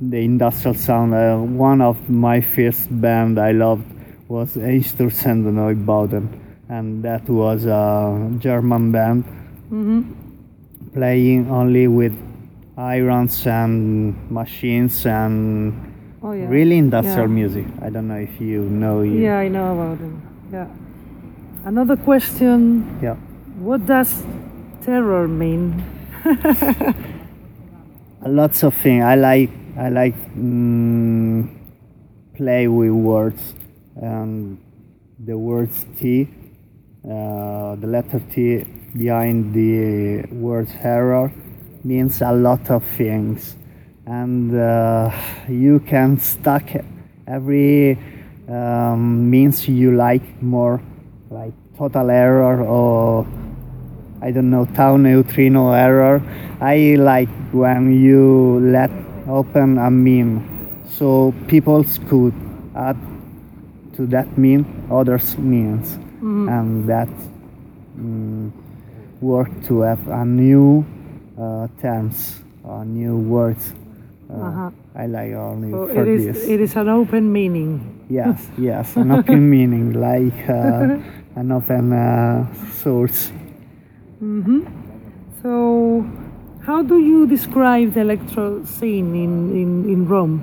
the 0.02 0.18
industrial 0.18 0.74
sound. 0.74 1.14
Uh, 1.14 1.38
one 1.38 1.80
of 1.80 2.10
my 2.10 2.42
first 2.42 2.90
band 2.90 3.40
I 3.40 3.52
loved 3.52 3.86
was 4.28 4.56
Einsturz 4.56 5.24
and 5.28 5.46
Neubauten, 5.46 6.28
and 6.70 7.04
that 7.04 7.28
was 7.30 7.66
a 7.66 8.30
German 8.40 8.92
band 8.92 9.24
playing 10.94 11.50
only 11.50 11.88
with 11.88 12.14
irons 12.78 13.46
and 13.48 14.14
machines 14.32 15.06
and 15.06 15.74
Oh 16.24 16.32
yeah. 16.34 16.48
really 16.50 16.78
industrial 16.78 17.28
Yeah. 17.30 17.34
music. 17.42 17.66
I 17.82 17.90
don't 17.90 18.08
know 18.08 18.16
if 18.20 18.42
you 18.42 18.64
know. 18.64 19.02
it. 19.02 19.12
Yeah, 19.12 19.38
I 19.38 19.48
know 19.48 19.74
about 19.74 20.02
it. 20.02 20.12
Yeah. 20.52 20.68
Another 21.66 21.96
question: 21.96 22.86
Yeah. 23.02 23.16
What 23.60 23.86
does 23.86 24.26
terror 24.82 25.28
mean? 25.28 25.84
lots 28.26 28.64
of 28.64 28.74
things. 28.76 29.04
I 29.04 29.16
like 29.16 29.50
I 29.78 29.90
like 29.90 30.16
mm, 30.36 31.50
play 32.36 32.68
with 32.68 32.92
words 32.92 33.54
and 33.96 34.58
the 35.20 35.38
words 35.38 35.86
T, 35.98 36.30
the 37.08 37.88
letter 37.88 38.20
T 38.32 38.66
behind 38.96 39.54
the 39.54 40.24
word 40.32 40.68
error 40.84 41.32
means 41.84 42.22
a 42.22 42.32
lot 42.34 42.70
of 42.70 42.84
things, 42.84 43.56
and 44.06 44.54
uh, 44.54 45.12
you 45.48 45.80
can 45.80 46.20
stack 46.20 46.84
every 47.26 47.98
um, 48.50 49.30
means 49.30 49.68
you 49.68 49.92
like 49.92 50.42
more, 50.42 50.82
like 51.30 51.54
total 51.78 52.10
error 52.10 52.64
or 52.64 53.26
I 54.22 54.32
don't 54.32 54.50
know, 54.50 54.66
tau 54.66 54.98
neutrino 54.98 55.72
error. 55.72 56.22
I 56.60 56.96
like 56.98 57.30
when 57.52 57.94
you 57.94 58.60
let 58.60 58.90
open 59.30 59.78
a 59.78 59.92
meme 59.92 60.84
so 60.90 61.34
people 61.48 61.86
could 62.10 62.34
add 62.76 62.98
to 63.96 64.08
that 64.08 64.38
meme 64.38 64.66
others 64.92 65.38
memes 66.22 66.50
and 66.50 66.90
that 66.90 67.10
mm, 68.00 68.52
work 69.22 69.50
to 69.68 69.82
have 69.82 70.08
a 70.08 70.26
new 70.26 70.86
uh, 71.40 71.68
terms 71.82 72.42
or 72.64 72.86
new 72.86 73.18
words. 73.18 73.74
Uh, 74.30 74.34
Uh-huh. 74.44 74.72
I 74.96 75.06
like 75.08 75.34
only 75.34 75.72
So 75.72 75.88
for 75.88 76.02
it 76.04 76.08
is 76.08 76.26
this. 76.26 76.48
it 76.50 76.60
is 76.60 76.76
an 76.76 76.90
open 76.90 77.32
meaning. 77.32 77.80
yes, 78.10 78.50
yes, 78.58 78.98
an 78.98 79.12
open 79.12 79.50
meaning 79.50 79.94
like 79.94 80.50
uh, 80.50 80.98
an 81.40 81.52
open 81.52 81.94
uh, 81.94 82.46
source. 82.82 83.32
So, 85.42 86.06
how 86.66 86.82
do 86.84 87.00
you 87.00 87.28
describe 87.28 87.94
the 87.94 88.02
electro 88.02 88.64
scene 88.66 89.16
in, 89.16 89.52
in, 89.56 89.90
in 89.90 90.08
Rome? 90.08 90.42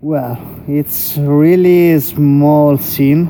Well, 0.00 0.38
it's 0.66 1.16
really 1.18 1.92
a 1.92 2.00
small 2.00 2.78
scene, 2.78 3.26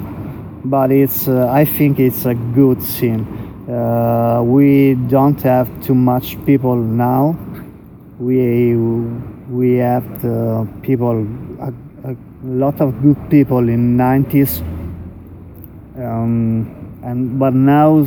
but 0.64 0.90
it's 0.90 1.28
uh, 1.28 1.48
I 1.50 1.64
think 1.64 1.98
it's 1.98 2.24
a 2.26 2.34
good 2.34 2.82
scene. 2.82 3.26
Uh, 3.68 4.42
we 4.44 4.94
don't 4.94 5.40
have 5.42 5.68
too 5.84 5.94
much 5.94 6.36
people 6.46 6.76
now. 6.76 7.36
We 8.18 8.76
we 9.50 9.76
have 9.76 10.04
people 10.82 11.26
a, 11.60 11.72
a 12.04 12.16
lot 12.42 12.80
of 12.80 13.00
good 13.02 13.18
people 13.30 13.68
in 13.68 13.96
90s 13.96 14.60
um, 15.98 17.00
and 17.02 17.38
but 17.38 17.54
now 17.54 18.06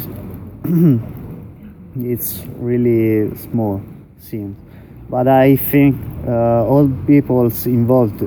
it's 1.96 2.44
really 2.58 3.36
small 3.38 3.82
scene. 4.20 4.56
But 5.10 5.28
i 5.28 5.58
think 5.58 5.98
uh, 6.26 6.64
all 6.66 6.90
peoples 7.06 7.66
involved 7.66 8.22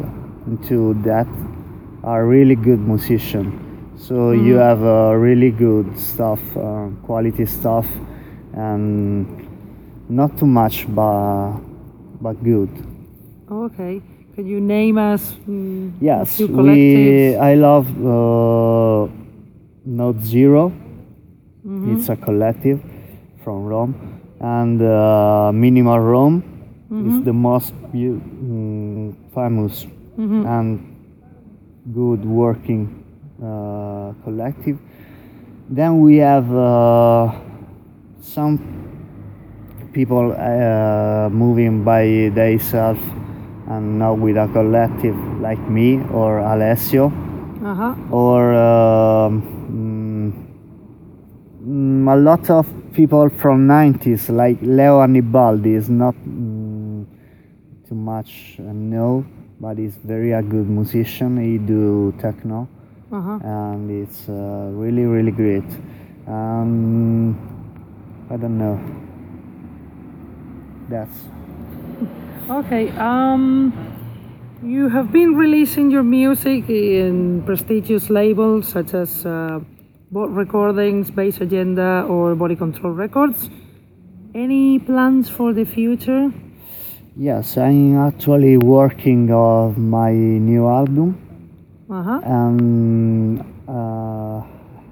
into 0.46 0.92
that 1.04 1.26
are 2.02 2.26
really 2.26 2.56
good 2.56 2.80
musicians 2.80 3.63
so 4.06 4.14
you 4.46 4.54
have 4.68 4.82
uh, 4.84 5.14
really 5.26 5.50
good 5.50 5.88
stuff 5.98 6.40
uh, 6.56 6.88
quality 7.06 7.46
stuff 7.46 7.86
and 8.54 9.26
not 10.08 10.30
too 10.38 10.46
much 10.60 10.76
but 10.88 11.58
but 12.20 12.36
good 12.44 12.68
Okay. 13.50 14.00
Can 14.34 14.46
you 14.46 14.58
name 14.60 14.96
us? 14.98 15.22
mm, 15.46 15.92
Yes, 16.00 16.38
we. 16.40 17.36
I 17.36 17.54
love 17.54 17.86
uh, 18.02 19.06
Note 19.84 20.20
0 20.22 20.72
It's 21.92 22.08
a 22.08 22.16
collective 22.16 22.80
from 23.44 23.58
Rome, 23.72 23.94
and 24.40 24.80
uh, 24.82 25.52
Minimal 25.52 26.00
Rome 26.00 26.36
is 27.08 27.16
the 27.24 27.32
most 27.32 27.72
beau- 27.92 28.20
mm, 28.20 29.12
famous 29.36 29.86
and 30.54 30.68
good 31.92 32.24
working 32.24 32.82
uh, 33.42 33.73
collective. 34.24 34.78
Then 35.68 36.00
we 36.00 36.16
have 36.18 36.50
uh, 36.54 37.32
some 38.20 38.58
people 39.92 40.32
uh, 40.32 41.28
moving 41.30 41.84
by 41.84 42.30
themselves 42.34 43.00
and 43.68 43.98
not 43.98 44.18
with 44.18 44.36
a 44.36 44.48
collective 44.52 45.16
like 45.40 45.60
me 45.70 46.00
or 46.12 46.38
Alessio 46.38 47.12
Uh-huh. 47.64 47.94
or 48.10 48.52
um, 48.52 49.40
mm, 51.64 52.12
a 52.12 52.16
lot 52.16 52.50
of 52.50 52.66
people 52.92 53.30
from 53.30 53.66
90s 53.66 54.28
like 54.28 54.58
Leo 54.60 55.00
Annibaldi 55.00 55.74
is 55.74 55.88
not 55.88 56.14
mm, 56.28 57.06
too 57.88 57.94
much 57.94 58.56
uh, 58.58 58.72
know 58.72 59.24
but 59.60 59.78
he's 59.78 59.96
very 60.04 60.32
a 60.32 60.42
good 60.42 60.68
musician 60.68 61.38
he 61.38 61.56
do 61.56 62.12
techno 62.20 62.68
Uh-huh. 63.14 63.38
and 63.42 63.90
it's 64.02 64.28
uh, 64.28 64.70
really 64.72 65.04
really 65.04 65.30
great 65.30 65.70
um, 66.26 67.38
I 68.30 68.36
don't 68.36 68.58
know 68.58 68.76
that's 70.88 71.16
Okay. 72.50 72.90
Um, 72.98 73.72
you 74.62 74.90
have 74.90 75.10
been 75.10 75.34
releasing 75.34 75.90
your 75.90 76.02
music 76.02 76.68
in 76.68 77.42
prestigious 77.46 78.10
labels 78.10 78.68
such 78.68 78.92
as 78.92 79.24
uh, 79.24 79.60
Bot 80.10 80.30
Recordings, 80.30 81.10
Base 81.10 81.40
Agenda, 81.40 82.04
or 82.06 82.34
Body 82.34 82.54
Control 82.54 82.92
Records. 82.92 83.48
Any 84.34 84.78
plans 84.78 85.30
for 85.30 85.54
the 85.54 85.64
future? 85.64 86.32
yes 87.16 87.56
I'm 87.56 87.96
actually 87.96 88.58
working 88.58 89.30
on 89.30 89.88
my 89.88 90.10
new 90.12 90.68
album 90.68 91.23
Uh 91.94 92.02
huh. 92.02 92.20
and 92.24 93.40
uh, 93.68 94.42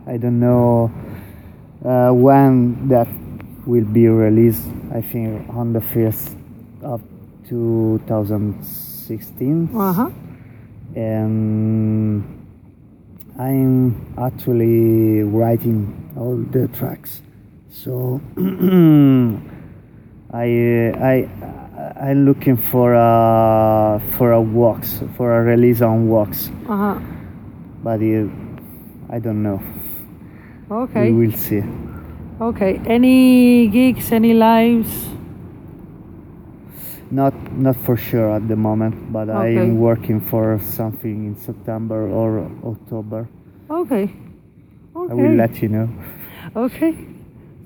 I 0.07 0.17
don't 0.19 0.39
know 0.39 0.93
uh, 1.85 2.13
when 2.13 2.87
that 2.89 3.09
will 3.67 3.85
be 3.85 4.07
released. 4.07 4.69
I 4.95 5.01
think 5.03 5.49
on 5.51 5.73
the 5.73 5.81
first 5.81 6.37
of 6.83 7.03
2016, 7.49 9.69
Uh 9.75 9.93
huh. 9.93 10.11
and 10.95 12.23
I'm 13.37 14.15
actually 14.17 15.23
writing 15.23 15.93
all 16.17 16.37
the 16.37 16.69
tracks. 16.69 17.21
So 17.71 18.21
I 20.33 20.93
I 20.95 21.29
I'm 22.03 22.25
looking 22.27 22.57
for 22.57 22.95
a 22.95 24.03
for 24.19 24.33
a 24.33 24.41
walks 24.41 25.01
for 25.17 25.39
a 25.39 25.43
release 25.43 25.81
on 25.83 26.09
walks 26.09 26.51
Uh 26.69 26.77
huh. 26.77 26.99
but 27.85 28.01
uh, 28.03 28.27
I 29.09 29.19
don't 29.21 29.43
know. 29.43 29.63
Okay. 30.71 31.11
We 31.13 31.27
will 31.29 31.37
see. 31.37 31.63
Okay. 32.41 32.81
Any 32.87 33.69
gigs? 33.69 34.11
Any 34.11 34.35
lives? 34.35 34.91
Not 37.11 37.35
not 37.53 37.77
for 37.77 37.97
sure 37.97 38.35
at 38.35 38.49
the 38.49 38.57
moment, 38.57 39.13
but 39.13 39.29
I 39.31 39.49
am 39.55 39.79
working 39.79 40.21
for 40.21 40.59
something 40.59 41.27
in 41.27 41.37
September 41.37 42.09
or 42.09 42.51
October. 42.65 43.29
Okay. 43.71 44.11
Okay. 44.97 45.13
I 45.13 45.15
will 45.15 45.37
let 45.37 45.63
you 45.63 45.69
know. 45.69 45.89
Okay. 46.57 46.97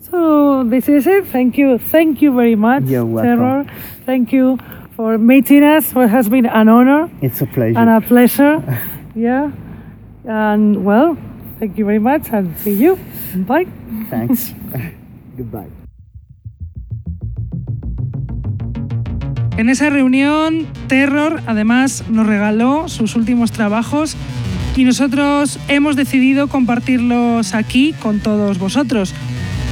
So 0.00 0.64
this 0.64 0.88
is 0.88 1.06
it. 1.06 1.26
Thank 1.26 1.58
you. 1.58 1.78
Thank 1.78 2.22
you 2.22 2.32
very 2.34 2.54
much, 2.56 2.84
You're 2.84 3.04
welcome. 3.04 3.38
Terror. 3.38 3.66
Thank 4.04 4.32
you 4.32 4.58
for 4.94 5.18
meeting 5.18 5.62
us. 5.64 5.92
It 5.96 6.08
has 6.08 6.28
been 6.28 6.46
an 6.46 6.68
honor 6.68 7.10
It's 7.20 7.40
a 7.42 7.46
pleasure. 7.46 7.78
and 7.78 7.90
a 7.90 8.00
pleasure. 8.00 8.62
yeah. 9.14 9.50
And 10.24 10.84
well, 10.84 11.16
thank 11.58 11.76
you 11.78 11.84
very 11.84 11.98
much 11.98 12.30
and 12.32 12.56
see 12.58 12.74
you. 12.74 12.98
Bye. 13.46 13.66
Thanks. 14.10 14.54
Goodbye. 15.36 15.68
En 19.58 19.70
esa 19.70 19.88
reunión, 19.88 20.66
Terror 20.86 21.40
además 21.46 22.04
nos 22.10 22.26
regaló 22.26 22.88
sus 22.88 23.16
últimos 23.16 23.52
trabajos 23.52 24.14
y 24.76 24.84
nosotros 24.84 25.58
hemos 25.68 25.96
decidido 25.96 26.48
compartirlos 26.48 27.54
aquí 27.54 27.94
con 28.02 28.20
todos 28.20 28.58
vosotros. 28.58 29.14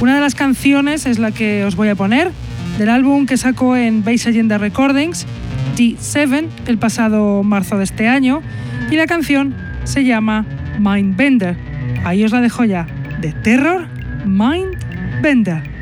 Una 0.01 0.15
de 0.15 0.21
las 0.21 0.35
canciones 0.35 1.05
es 1.05 1.19
la 1.19 1.31
que 1.31 1.63
os 1.63 1.75
voy 1.75 1.87
a 1.87 1.95
poner 1.95 2.31
del 2.77 2.89
álbum 2.89 3.25
que 3.25 3.37
sacó 3.37 3.77
en 3.77 4.03
Base 4.03 4.29
Agenda 4.29 4.57
Recordings, 4.57 5.25
D7, 5.77 6.47
el 6.67 6.77
pasado 6.77 7.43
marzo 7.43 7.77
de 7.77 7.85
este 7.85 8.07
año, 8.09 8.41
y 8.91 8.95
la 8.95 9.07
canción 9.07 9.55
se 9.85 10.03
llama 10.03 10.45
Mindbender. 10.79 11.55
Ahí 12.03 12.23
os 12.25 12.31
la 12.31 12.41
dejo 12.41 12.65
ya, 12.65 12.87
de 13.21 13.31
Terror, 13.31 13.87
Mindbender. 14.25 15.74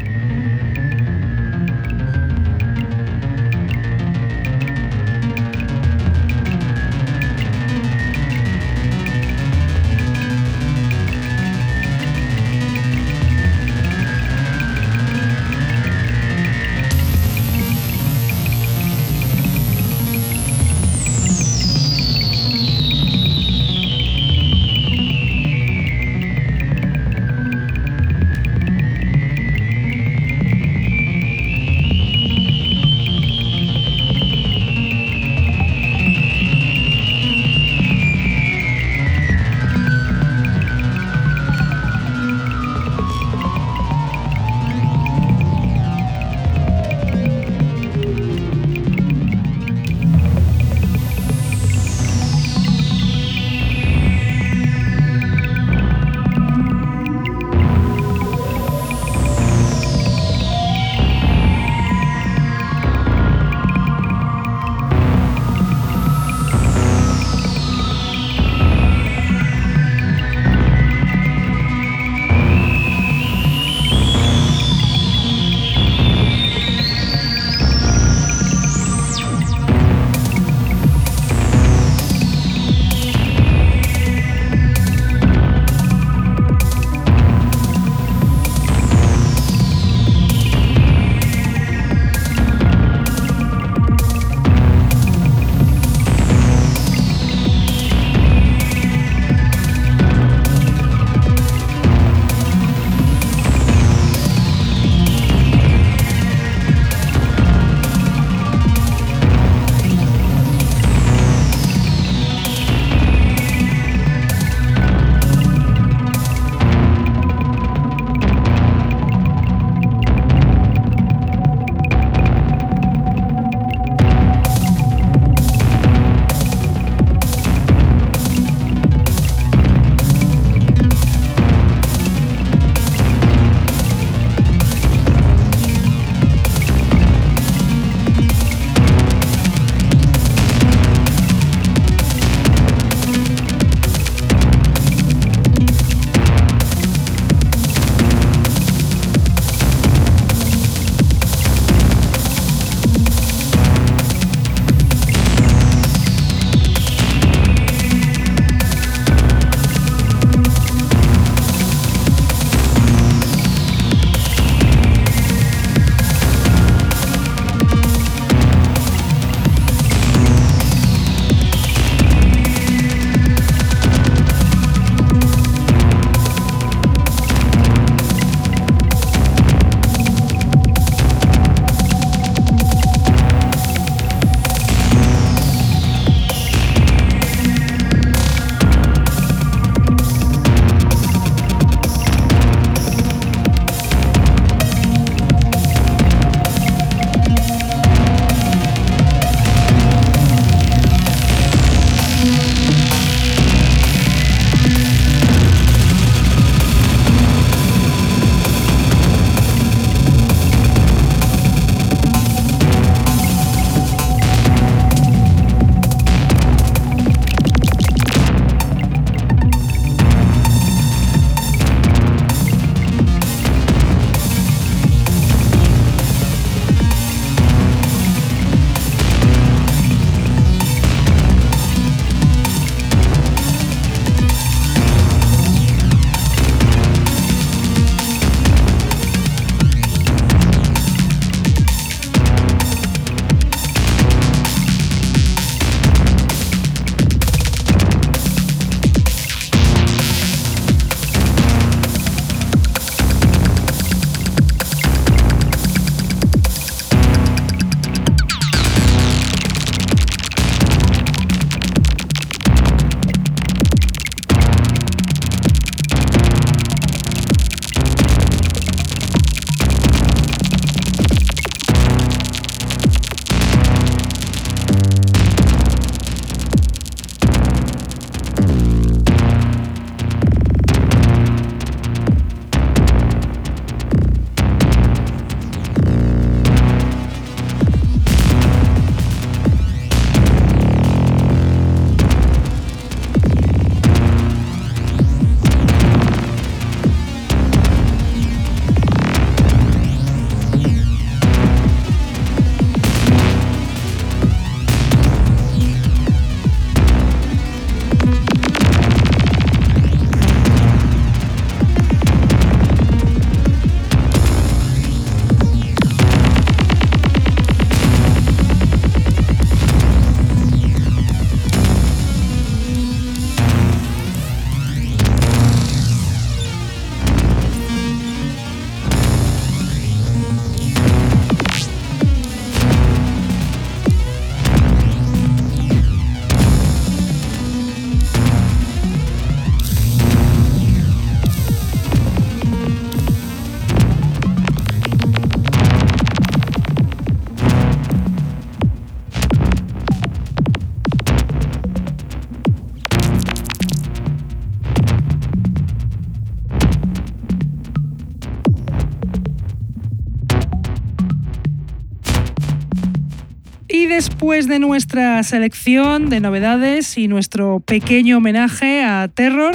Después 364.23 364.47
de 364.47 364.59
nuestra 364.59 365.21
selección 365.23 366.09
de 366.09 366.21
novedades 366.21 366.97
y 366.97 367.09
nuestro 367.09 367.59
pequeño 367.59 368.19
homenaje 368.19 368.81
a 368.81 369.09
Terror, 369.09 369.53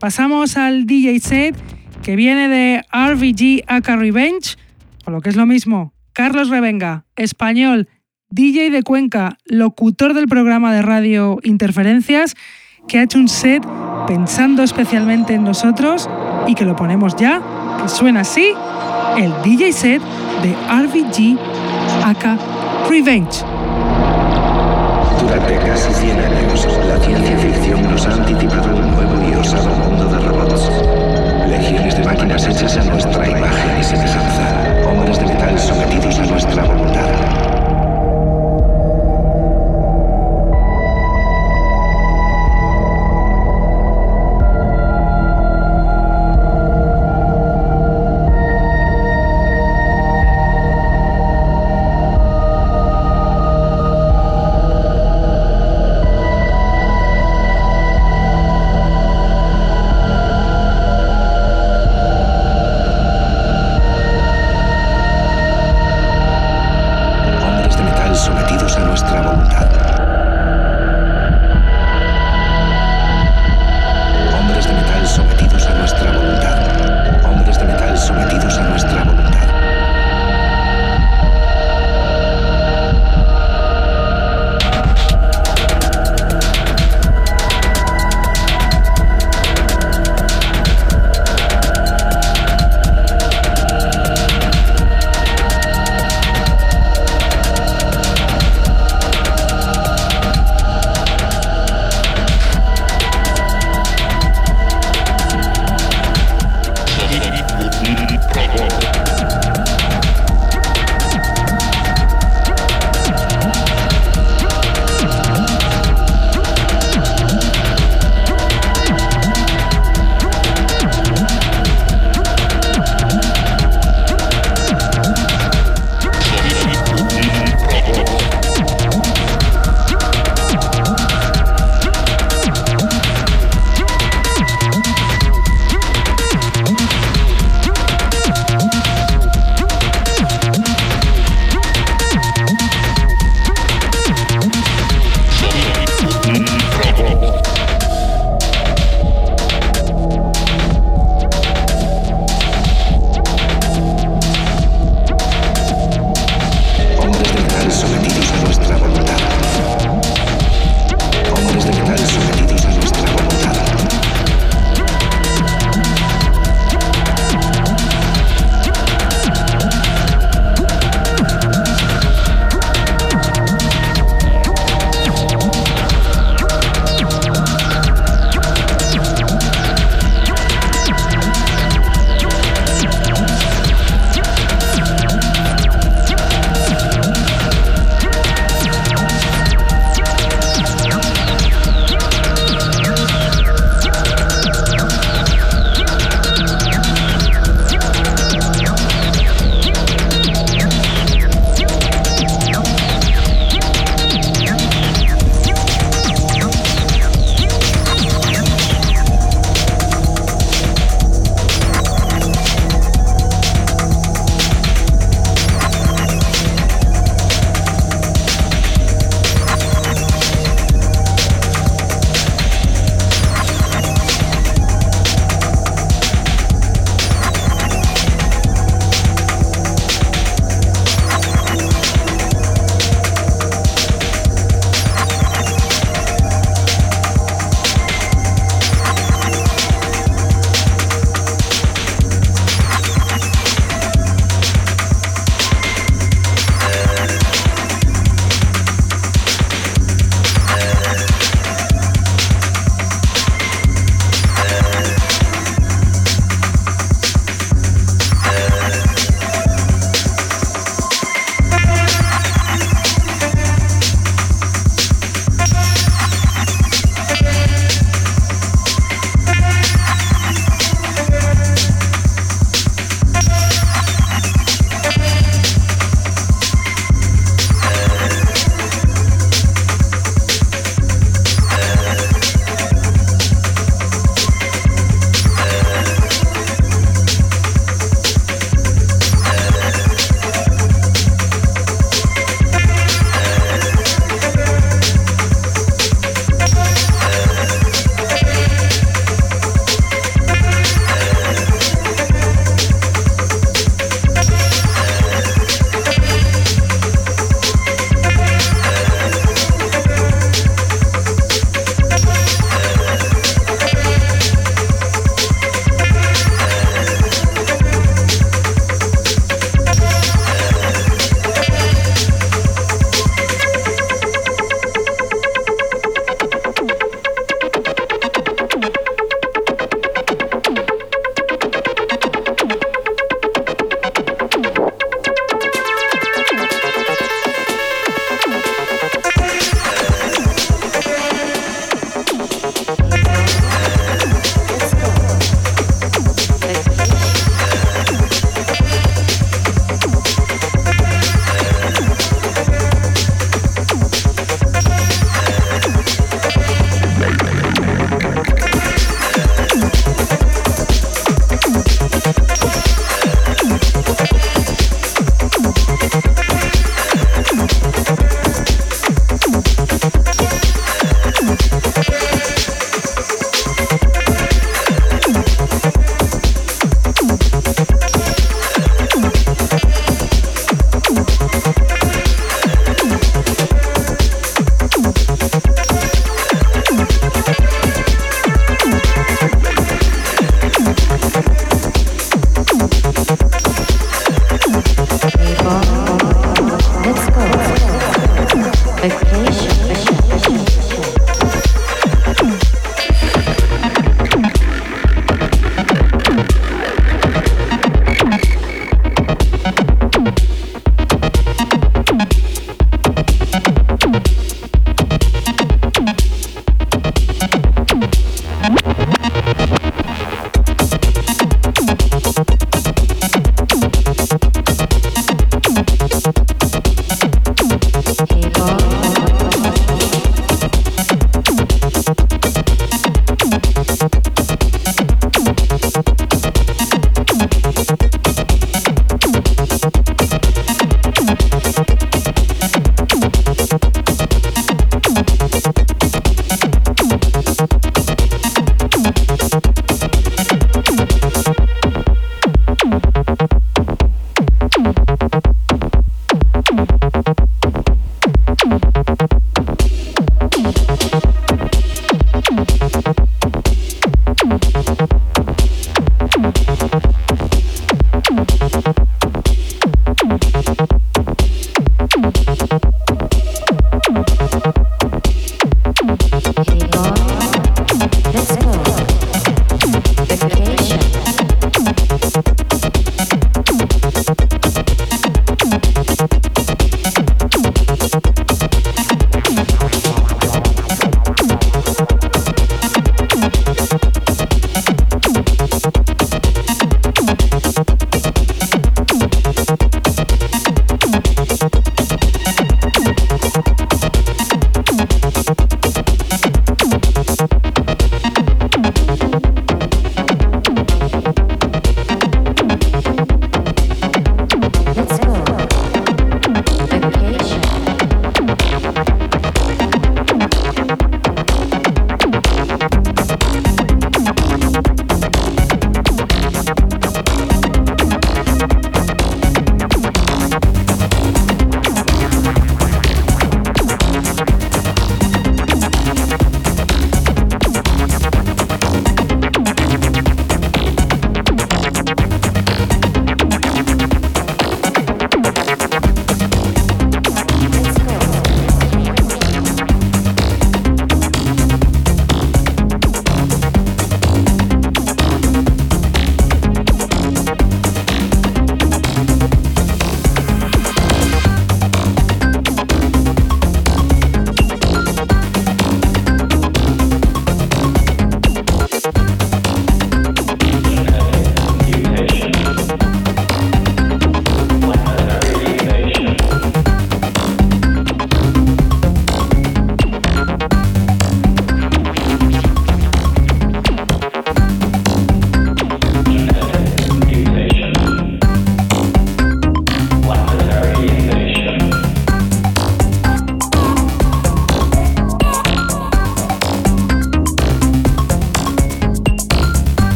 pasamos 0.00 0.56
al 0.56 0.86
DJ 0.86 1.20
set 1.20 1.54
que 2.02 2.16
viene 2.16 2.48
de 2.48 2.82
RVG 2.90 3.64
Aka 3.66 3.96
Revenge, 3.96 4.56
o 5.04 5.10
lo 5.10 5.20
que 5.20 5.28
es 5.28 5.36
lo 5.36 5.44
mismo, 5.44 5.92
Carlos 6.14 6.48
Revenga, 6.48 7.04
español, 7.16 7.86
DJ 8.30 8.70
de 8.70 8.82
Cuenca, 8.82 9.36
locutor 9.44 10.14
del 10.14 10.26
programa 10.26 10.72
de 10.72 10.80
radio 10.80 11.38
Interferencias, 11.42 12.34
que 12.88 13.00
ha 13.00 13.02
hecho 13.02 13.18
un 13.18 13.28
set 13.28 13.62
pensando 14.06 14.62
especialmente 14.62 15.34
en 15.34 15.44
nosotros 15.44 16.08
y 16.46 16.54
que 16.54 16.64
lo 16.64 16.76
ponemos 16.76 17.14
ya, 17.14 17.42
que 17.82 17.90
suena 17.90 18.20
así, 18.20 18.52
el 19.18 19.34
DJ 19.44 19.72
set 19.74 20.02
de 20.42 20.54
RVG 20.70 21.38
Aka 22.06 22.38
Revenge. 22.88 23.57
Durante 25.38 25.66
casi 25.68 25.94
100 25.94 26.18
años, 26.18 26.66
la 26.88 26.98
ciencia 26.98 27.38
ficción 27.38 27.82
nos 27.88 28.04
ha 28.06 28.12
anticipado 28.12 28.74
un 28.74 28.90
nuevo 28.90 29.30
y 29.30 29.36
osado 29.36 29.68
mundo 29.68 30.08
de 30.08 30.18
robots. 30.18 30.68
Legiones 31.46 31.96
de 31.96 32.04
máquinas 32.04 32.44
hechas 32.44 32.76
a 32.76 32.82
nuestra 32.82 33.28
imagen 33.28 33.78
y 33.78 33.84
semejanza. 33.84 34.88
Hombres 34.90 35.16
de 35.20 35.26
metal 35.26 35.56
sometidos 35.56 36.18
a 36.18 36.26
nuestra 36.26 36.64
voluntad. 36.64 36.97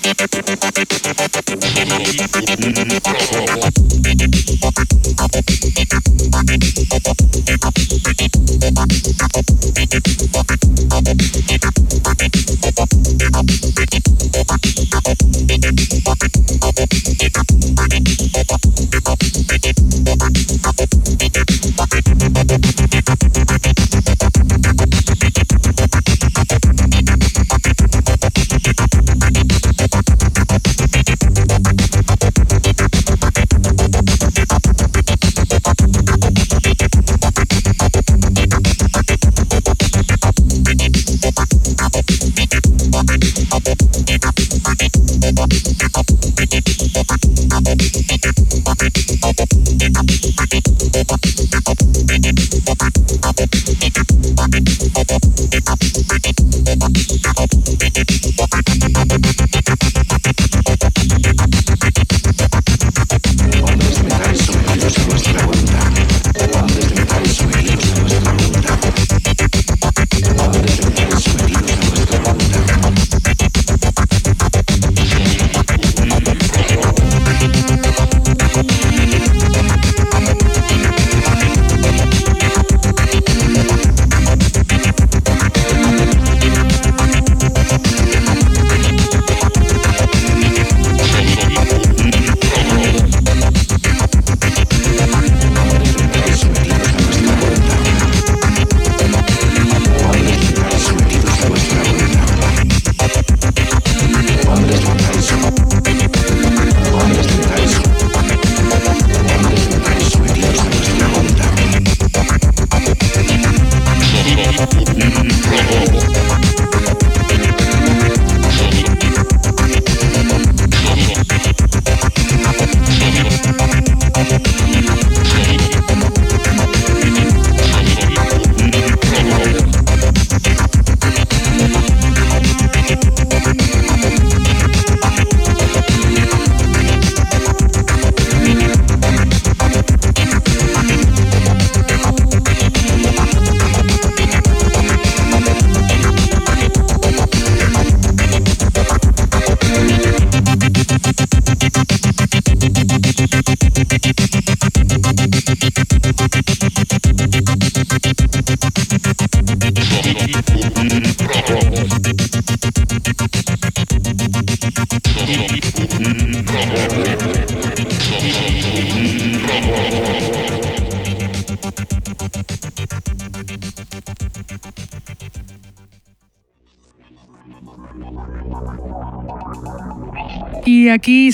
Thank 0.00 1.16
you. 5.92 6.07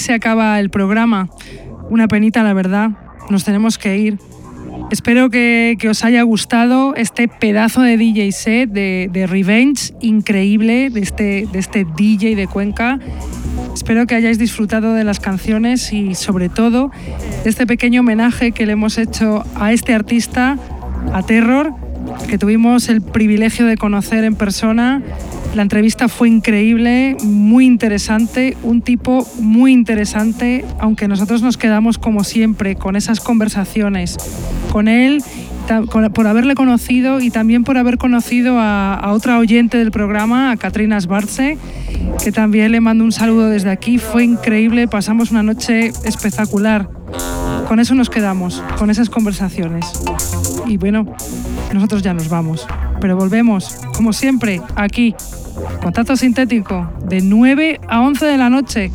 Se 0.05 0.13
acaba 0.13 0.61
el 0.61 0.69
programa. 0.69 1.31
Una 1.89 2.09
penita, 2.09 2.43
la 2.43 2.53
verdad. 2.53 2.91
Nos 3.31 3.45
tenemos 3.45 3.79
que 3.79 3.97
ir. 3.97 4.19
Espero 4.91 5.31
que, 5.31 5.79
os 5.89 6.05
haya 6.05 6.23
gustado 6.23 6.95
este 6.95 7.27
pedazo 7.27 7.81
de 7.81 7.97
DJ 7.97 8.33
set 8.33 8.71
de, 8.71 9.27
Revenge, 9.27 9.95
increíble, 10.01 10.91
de 10.91 11.01
este, 11.01 11.49
de 11.51 11.59
este 11.59 11.87
DJ 11.97 12.37
de 12.37 12.47
Cuenca. 12.47 12.99
Espero 13.75 14.07
que 14.07 14.15
hayáis 14.15 14.39
disfrutado 14.39 14.93
de 14.93 15.05
las 15.05 15.21
canciones 15.21 15.93
y 15.93 16.15
sobre 16.15 16.51
todo 16.51 16.91
de 17.43 17.49
este 17.49 17.67
pequeño 17.67 18.01
homenaje 18.01 18.53
que 18.53 18.67
le 18.67 18.73
hemos 18.73 18.99
hecho 18.99 19.43
a 19.57 19.73
este 19.73 19.95
artista, 19.95 20.59
a 21.15 21.23
Terror, 21.23 21.73
que 22.29 22.37
tuvimos 22.37 22.91
el 22.91 23.01
privilegio 23.01 23.65
de 23.65 23.79
conocer 23.79 24.23
en 24.25 24.37
persona 24.37 25.03
la 25.55 25.63
entrevista 25.63 26.09
fue 26.09 26.29
increíble, 26.29 27.17
muy 27.23 27.67
interesante, 27.67 28.57
un 28.63 28.83
tipo 28.83 29.27
muy 29.39 29.73
interesante, 29.73 30.65
aunque 30.81 31.07
nosotros 31.07 31.43
nos 31.43 31.57
quedamos 31.57 31.97
como 31.99 32.25
siempre 32.25 32.75
con 32.75 32.97
esas 32.97 33.21
conversaciones 33.21 34.17
con 34.73 34.89
él 34.89 35.23
por 36.13 36.27
haberle 36.27 36.55
conocido 36.55 37.21
y 37.21 37.31
también 37.31 37.65
por 37.65 37.79
haber 37.79 37.97
conocido 37.97 38.57
a, 38.59 39.13
otra 39.13 39.39
oyente 39.39 39.79
del 39.79 39.91
programa, 39.91 40.51
a 40.51 40.57
Katrina 40.57 41.01
Sbarce, 41.01 41.57
que 42.23 42.33
también 42.33 42.73
le 42.73 42.81
mando 42.81 43.05
un 43.05 43.13
saludo 43.13 43.49
desde 43.49 43.71
aquí. 43.71 43.99
Fue 43.99 44.25
increíble, 44.25 44.89
pasamos 44.89 45.31
una 45.31 45.43
noche 45.43 45.93
espectacular. 46.05 46.91
Con 47.69 47.81
eso 47.81 47.95
nos 47.95 48.11
quedamos, 48.11 48.63
con 48.79 48.91
esas 48.91 49.09
conversaciones. 49.09 49.87
Y 50.67 50.77
bueno, 50.77 51.07
nosotros 51.73 52.03
ya 52.03 52.13
nos 52.13 52.29
vamos, 52.29 52.67
pero 53.01 53.17
volvemos, 53.17 53.81
como 53.97 54.13
siempre, 54.13 54.61
aquí 54.77 55.15
Contacto 55.83 56.17
sintético 56.17 56.91
de 57.07 57.21
9 57.21 57.81
a 57.89 58.01
11 58.03 58.27
de 58.27 58.37
la 58.37 58.51
noche 58.51 58.91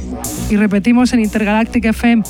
y 0.49 0.55
repetimos 0.55 1.13
en 1.13 1.21
Intergalactic 1.21 1.85
FM 1.85 2.23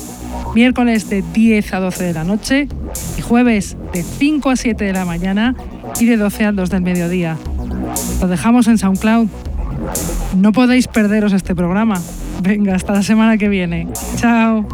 miércoles 0.54 1.08
de 1.08 1.22
10 1.22 1.74
a 1.74 1.80
12 1.80 2.04
de 2.04 2.12
la 2.12 2.24
noche 2.24 2.68
y 3.16 3.22
jueves 3.22 3.76
de 3.92 4.02
5 4.02 4.50
a 4.50 4.56
7 4.56 4.84
de 4.84 4.92
la 4.92 5.04
mañana 5.04 5.54
y 5.98 6.06
de 6.06 6.16
12 6.16 6.44
a 6.46 6.52
2 6.52 6.70
del 6.70 6.82
mediodía. 6.82 7.36
Lo 8.20 8.28
dejamos 8.28 8.66
en 8.66 8.78
SoundCloud. 8.78 9.28
No 10.36 10.52
podéis 10.52 10.88
perderos 10.88 11.32
este 11.32 11.54
programa. 11.54 12.00
Venga, 12.42 12.74
hasta 12.74 12.92
la 12.92 13.02
semana 13.02 13.38
que 13.38 13.48
viene. 13.48 13.88
Chao. 14.16 14.66